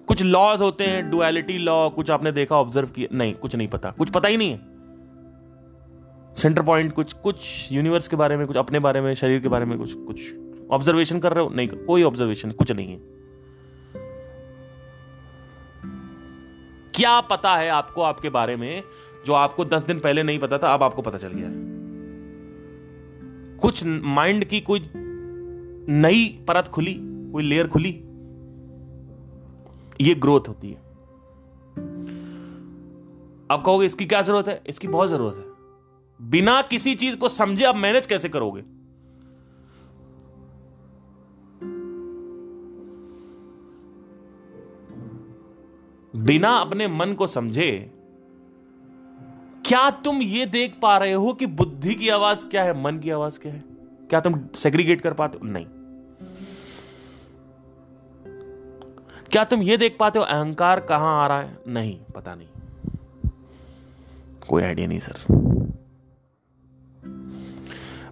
[0.07, 3.91] कुछ लॉज होते हैं डुअलिटी लॉ कुछ आपने देखा ऑब्ज़र्व किया, नहीं, कुछ नहीं पता,
[3.91, 4.59] कुछ पता ही नहीं है।
[6.35, 9.65] सेंटर पॉइंट कुछ कुछ यूनिवर्स के बारे में, कुछ अपने बारे में, शरीर के बारे
[9.65, 10.35] में कुछ कुछ
[10.71, 11.51] ऑब्जर्वेशन कर रहे हो?
[11.51, 13.18] नहीं, कोई ऑब्जर्वेशन कुछ नहीं है।
[16.99, 18.83] क्या पता है आपको आपके बारे में,
[19.27, 21.69] जो आपको दस दिन पहले नहीं पता था, अब आपको पता चल गया है।
[23.57, 24.91] कुछ माइंड की कोई
[25.91, 27.91] नई परत खुली, कोई लेयर खुली,
[30.01, 30.77] ये ग्रोथ होती है।
[33.51, 34.63] अब कहोगे, इसकी क्या ज़रूरत है?
[34.67, 35.45] इसकी बहुत ज़रूरत है।
[36.31, 38.78] बिना किसी चीज़ को समझे आप मैनेज कैसे करोगे?
[46.17, 47.91] बिना अपने मन को समझे,
[49.67, 53.11] क्या तुम ये देख पा रहे हो कि बुद्धि की आवाज़ क्या है, मन की
[53.11, 53.65] आवाज़ क्या है?
[54.11, 55.47] क्या तुम सेग्रीगेट कर पाते हो?
[55.47, 55.67] नहीं।
[59.33, 61.59] क्या तुम ये देख पाते हो, अहंकार कहाँ आ रहा है?
[61.69, 62.49] नहीं, पता नहीं।
[64.49, 65.39] कोई आइडिया नहीं, सर।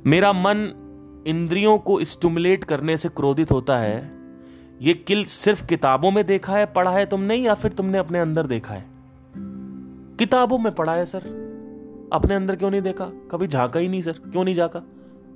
[0.07, 0.83] मेरा मन
[1.27, 4.16] इंद्रियों को स्टुमुलेट करने से क्रोधित होता है
[4.83, 8.47] ये किल सिर्फ़ किताबों में देखा है, पढ़ा है तुमने या फिर तुमने अपने अंदर
[8.47, 8.87] देखा है?
[10.17, 11.47] किताबों में पढ़ा है, सर।
[12.13, 13.05] अपने अंदर क्यों नहीं देखा?
[13.05, 14.79] कभी झांका ही नहीं, सर। क्यों नहीं झांका?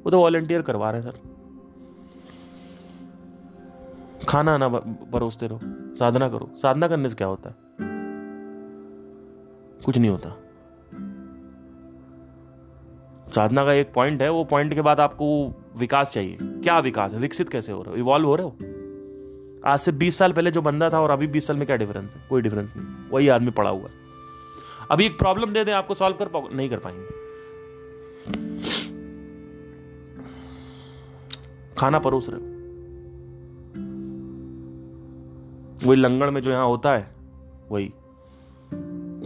[0.04, 1.18] वो तो वॉलेंटियर करवा रहे सर।
[4.28, 4.68] खाना ना
[5.12, 5.60] परोसते रहो।
[5.94, 7.56] साधना करो। साधना करने से क्या होता है?
[9.84, 10.36] कुछ नहीं होता।
[13.30, 17.18] साधना का एक पॉइंट है, वो पॉइंट के बाद आपको विकास चाहिए। क्या विकास है?
[17.18, 17.96] विकसित कैसे हो रहे हो?
[17.96, 18.79] इवॉल्व हो रहे हो?
[19.66, 22.16] आज से 20 साल पहले जो बंदा था और अभी 20 साल में क्या डिफरेंस
[22.16, 22.22] है?
[22.28, 23.88] कोई डिफरेंस नहीं। वही आदमी पड़ा हुआ
[24.90, 27.20] अभी एक प्रॉब्लम दे दें, आपको सॉल्व कर पाओ नहीं कर पाएँगे।
[31.78, 32.60] खाना परोस रहे
[35.86, 37.14] वही लंगड़ में जो यहाँ होता है,
[37.70, 37.92] वही।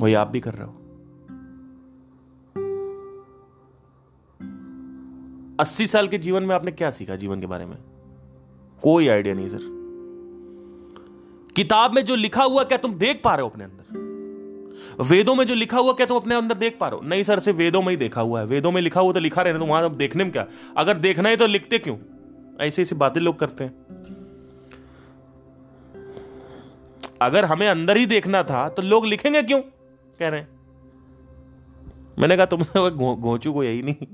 [0.01, 0.81] वही आप भी कर रहे हो।
[5.61, 7.79] अस्सी साल के जीवन में आपने क्या सीखा जीवन के बारे में?
[8.83, 9.84] कोई आइडिया नहीं, सर।
[11.57, 15.05] किताब में जो लिखा हुआ क्या तुम देख पा रहे हो अपने अंदर?
[15.05, 17.03] वेदों में जो लिखा हुआ क्या तुम अपने अंदर देख पा रहे हो?
[17.03, 19.43] नहीं, सर से वेदों में ही देखा हुआ है। वेदों में लिखा हुआ तो लिखा
[19.43, 20.47] रहना तो वहाँ देखने में क्या?
[20.77, 21.97] अगर देखना है तो लिखते क्यों?
[22.61, 23.73] ऐसी ऐसी बातें लोग करते हैं।
[27.23, 29.61] अगर हमें अंदर ही देखना था तो लोग लिखेंगे क्यों?
[30.19, 30.43] कह रहे
[32.19, 32.63] मैंने कहा तुम
[33.15, 34.07] घोचू को यही नहीं।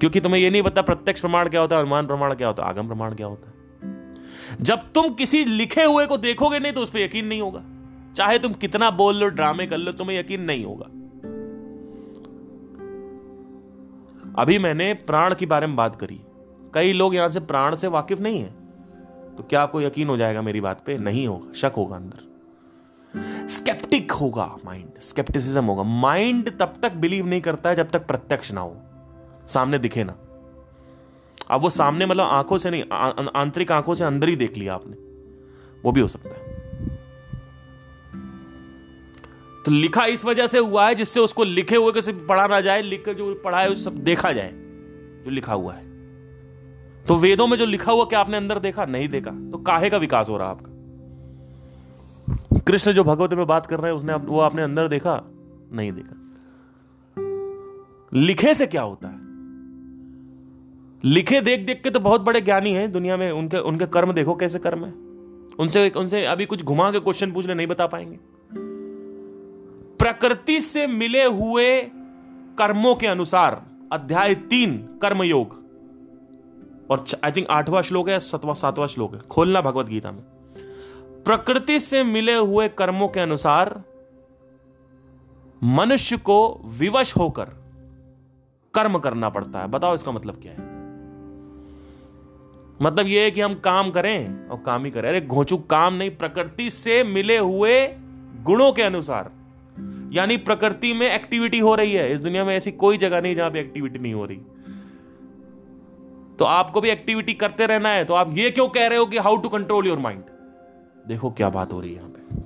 [0.00, 2.68] क्योंकि तुम्हें यह नहीं पता प्रत्यक्ष प्रमाण क्या होता है, अनुमान प्रमाण क्या होता है,
[2.68, 3.51] आगम प्रमाण क्या होता है।
[4.60, 7.62] जब तुम किसी लिखे हुए को देखोगे नहीं तो उस पर यकीन नहीं होगा।
[8.16, 10.86] चाहे तुम कितना बोल लो, ड्रामे कर लो, तुम्हें यकीन नहीं होगा।
[14.42, 16.20] अभी मैंने प्राण के बारे में बात करी।
[16.74, 18.54] कई लोग यहाँ से प्राण से वाकिफ नहीं है।
[19.36, 20.98] तो क्या आपको यकीन हो जाएगा मेरी बात पे?
[20.98, 22.32] नहीं होगा, शक होगा अंदर।
[23.48, 28.52] स्केप्टिक होगा माइंड स्केप्टिसिज्म होगा। माइंड तब तक बिलीव नहीं करता है जब तक प्रत्यक्ष
[28.52, 28.76] ना हो।
[29.48, 30.14] सामने दिखे ना।
[31.50, 33.08] अब वो सामने मतलब आँखों से नहीं आ,
[33.40, 34.96] आंतरिक आँखों से अंदर ही देख लिया आपने।
[35.84, 36.52] वो भी हो सकता है।
[39.64, 42.82] तो लिखा इस वजह से हुआ है जिससे उसको लिखे हुए किसी पढ़ा ना जाए
[42.82, 44.52] लिख कर जो पढ़ा है सब देखा जाए
[45.24, 45.92] जो लिखा हुआ है।
[47.04, 48.84] तो वेदों में जो लिखा हुआ क्या आपने अंदर देखा?
[48.84, 50.72] नहीं देखा। तो काहे का विकास हो रहा आपका?
[52.58, 55.22] कृष्ण जो भगवत में बात कर रहे हैं उसने वो आपने अंदर देखा?
[55.72, 56.18] नहीं देखा।
[58.14, 59.21] लिखे से क्या होता है?
[61.04, 64.34] लिखे देख देख के तो बहुत बड़े ज्ञानी हैं दुनिया में। उनके उनके कर्म देखो
[64.34, 64.92] कैसे कर्म है।
[65.58, 68.18] उनसे उनसे अभी कुछ घुमा के क्वेश्चन पूछ ले, नहीं बता पाएँगे।
[69.98, 71.80] प्रकृति से मिले हुए
[72.58, 75.62] कर्मों के अनुसार अध्याय तीन, कर्मयोग।
[76.90, 80.22] और आई थिंक आठवां श्लोक है सतवा, सातवां श्लोक है। खोलना भगवत गीता में।
[81.24, 83.82] प्रकृति से मिले हुए कर्मों के अनुसार
[85.64, 87.44] मनुष्य को विवश होकर
[88.74, 90.71] कर्म करना पड़ता है। बताओ इसका मतलब क्या है?
[92.82, 96.10] मतलब ये है कि हम काम करें और काम ही करें। अरे, घोचू, काम नहीं,
[96.10, 97.88] प्रकृति से मिले हुए
[98.42, 99.30] गुणों के अनुसार।
[100.12, 103.50] यानी प्रकृति में एक्टिविटी हो रही है। इस दुनिया में ऐसी कोई जगह नहीं जहाँ
[103.50, 104.36] पे एक्टिविटी नहीं हो रही।
[106.38, 109.18] तो आपको भी एक्टिविटी करते रहना है। तो आप ये क्यों कह रहे हो कि
[109.18, 110.22] how to control your mind
[111.08, 112.42] देखो क्या बात हो रही है यहाँ पे।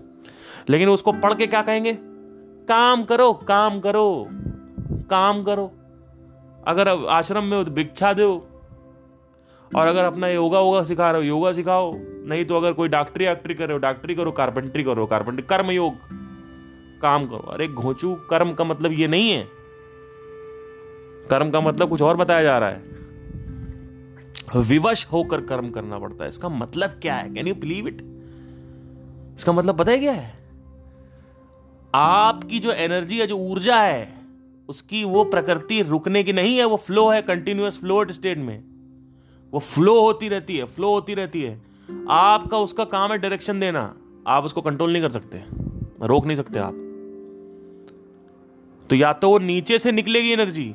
[0.69, 1.99] लेकिन उसको पढ़ के क्या कहेंगे?
[2.69, 4.27] काम करो काम करो
[5.11, 5.73] काम करो।
[6.67, 8.56] अगर आश्रम में भिक्षा दो
[9.75, 13.25] और अगर अपना योगा वोगा सिखा रहे हो, योगा सिखाओ। नहीं तो अगर कोई डॉक्टरी
[13.25, 15.95] एक्टरी कर रहे हो, डॉक्टरी करो, कारपेंट्री करो, कारपेंट्री कर्म योग
[17.01, 19.49] काम करो। अरे घोचू, कर्म का मतलब ये नहीं है।
[21.31, 22.97] कर्म का मतलब कुछ और बताया जा रहा है।
[24.57, 27.35] विवश होकर कर्म करना पड़ता है। इसका मतलब क्या है?
[27.35, 27.99] कैन यू बिलीव इट
[29.37, 30.39] इसका मतलब पता है क्या है?
[31.95, 34.15] आपकी जो एनर्जी है, जो ऊर्जा है,
[34.69, 38.76] उसकी वो प्रकृति रुकने की नहीं है, वो फ्लो है कंटिन्यूस फ्लो स्टेट में।
[39.57, 41.63] वो फ्लो होती रहती है फ्लो होती रहती है।
[42.11, 43.83] आपका उसका काम है डायरेक्शन देना।
[44.27, 45.43] आप उसको कंट्रोल नहीं कर सकते।
[46.07, 46.75] रोक नहीं सकते आप।
[48.91, 50.75] तो या तो वो नीचे से निकलेगी एनर्जी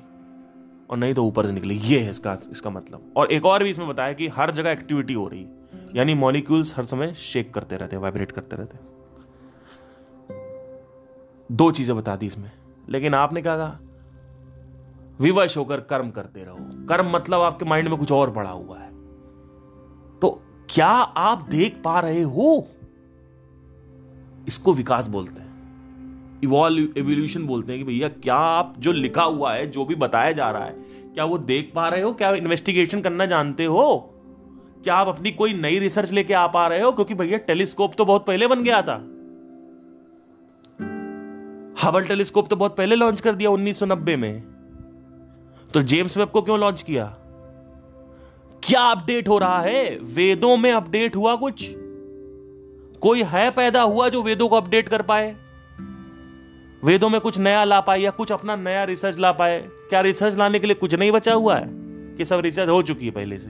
[0.89, 3.69] और नहीं तो ऊपर से निकलेगी। ये है इसका इसका मतलब। और एक और भी
[3.69, 5.49] इसमें बताया कि हर जगह एक्टिविटी हो रही है।
[5.95, 8.85] यानी मॉलिक्यूल्स हर समय शेक करते रहते हैं वाइब्रेट करते रहते हैं।
[11.51, 12.51] दो चीज़ें बता दी इसमें।
[12.89, 13.79] लेकिन आपने क्या कहा?
[15.21, 18.89] विवश होकर कर्म करते रहो। कर्म मतलब आपके माइंड में कुछ और पड़ा हुआ है।
[20.19, 22.67] तो क्या आप देख पा रहे हो?
[24.47, 25.51] इसको विकास बोलते हैं।
[26.43, 30.31] इवॉल्व एवोल्यूशन बोलते हैं कि भैया, क्या आप जो लिखा हुआ है, जो भी बताया
[30.31, 30.73] जा रहा है,
[31.13, 32.13] क्या वो देख पा रहे हो?
[32.13, 34.13] क्या इन्वेस्टिगेशन करना जानते हो?
[34.83, 36.91] क्या आप अपनी कोई नई रिसर्च लेके आ पा रहे हो?
[36.91, 38.95] क्योंकि भैया टेलीस्कोप तो बहुत पहले बन गया था।
[41.83, 44.50] हबल टेलीस्कोप तो बहुत पहले लॉन्च कर दिया 1990 में।
[45.73, 47.05] तो जेम्स वेब को क्यों लॉन्च किया?
[48.63, 49.99] क्या अपडेट हो रहा है?
[50.01, 51.75] वेदों में अपडेट हुआ कुछ?
[53.01, 55.35] कोई है पैदा हुआ जो वेदों को अपडेट कर पाए?
[56.83, 59.61] वेदों में कुछ नया ला पाए या कुछ अपना नया रिसर्च ला पाए?
[59.61, 61.67] क्या रिसर्च लाने के लिए कुछ नहीं बचा हुआ है?
[62.17, 63.49] कि सब रिसर्च हो चुकी है पहले से।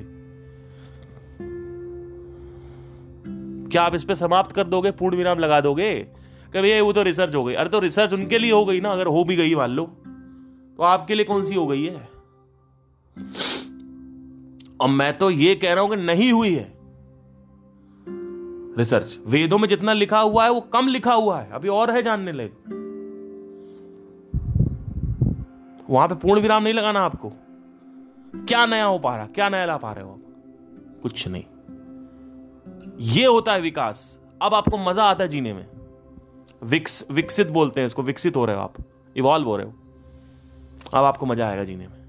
[3.70, 4.92] क्या आप इस पे समाप्त कर दोगे?
[4.92, 6.00] पूर्ण विराम लगा दोगे?
[6.54, 8.92] कि भैया वो तो रिसर्च हो गई। अरे तो रिसर्च उनके लिए हो गई ना,
[8.92, 10.01] अगर हो भी गई मान लो।
[10.82, 12.10] तो आपके लिए कौन सी हो गई है?
[14.82, 16.74] और मैं तो ये कह रहा हूँ कि नहीं हुई है।
[18.78, 22.04] रिसर्च वेदों में जितना लिखा हुआ है, वो कम लिखा हुआ है। अभी और है
[22.04, 22.74] जानने लगे
[25.90, 27.32] वहाँ पे पूर्ण विराम नहीं लगाना आपको।
[28.36, 29.26] क्या नया हो पा रहा?
[29.26, 30.22] क्या नया ला पा रहे हो आप?
[31.04, 31.44] कुछ नहीं।
[33.00, 35.68] ये होता है विकास। अब आपको मज़ा आता है जीने में।
[36.64, 38.74] विक्स, विकसित बोलते हैं इसको, विकसित हो रहे हो आप।
[39.18, 39.74] इवॉल्व हो रहे हो।
[40.94, 42.00] अब आपको मज़ा आएगा जीने में।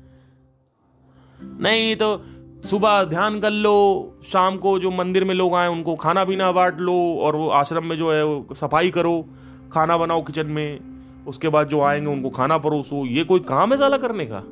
[1.60, 2.24] नहीं तो
[2.66, 6.80] सुबह ध्यान कर लो, शाम को जो मंदिर में लोग आए, उनको खाना पीना बांट
[6.80, 9.24] लो, और वो आश्रम में जो है, वो सफ़ाई करो,
[9.72, 13.78] खाना बनाओ किचन में, उसके बाद जो आएँगे, उनको खाना परोसो। ये कोई काम है
[13.78, 14.42] साला करने का?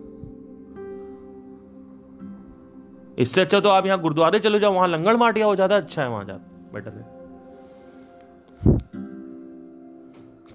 [3.18, 6.08] इससे अच्छा तो आप यहाँ गुरुद्वारे चले जाओ, वहाँ लंगड़ माटिया हो, ज़्यादा अच्छा है
[6.08, 6.34] वहाँ जा,
[6.74, 7.04] बेटर है।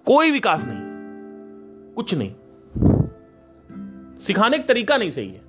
[0.07, 2.31] कोई विकास नहीं, कुछ नहीं।
[4.19, 5.41] सिखाने का तरीका नहीं सही है।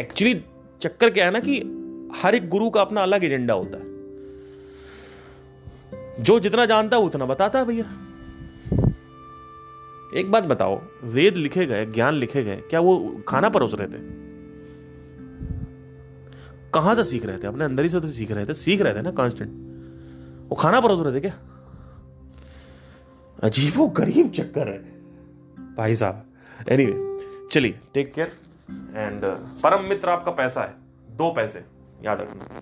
[0.00, 0.44] एक्चुअली
[0.80, 1.58] चक्कर क्या है ना कि
[2.22, 3.90] हर एक गुरु का अपना अलग एजेंडा होता है।
[6.22, 7.84] जो जितना जानता है, उतना बताता है भैया।
[10.18, 14.20] एक बात बताओ, वेद लिखे गए, ज्ञान लिखे गए, क्या वो खाना परोस रहे थे?
[16.70, 17.46] कहाँ से सीख रहे थे?
[17.46, 19.50] अपने अंदर ही से तो सीख रहे थे, सीख रहे थे ना कांस्टेंट
[20.50, 21.38] वो खाना परोस रहे थे क्या?
[23.42, 25.00] अजीबो गरीब चक्कर है।
[25.76, 26.29] भाई साहब
[26.68, 28.32] एनीवे चलिए टेक केयर
[28.96, 29.24] एंड
[29.62, 31.64] परम मित्र आपका पैसा है दो पैसे
[32.02, 32.60] याद रखना।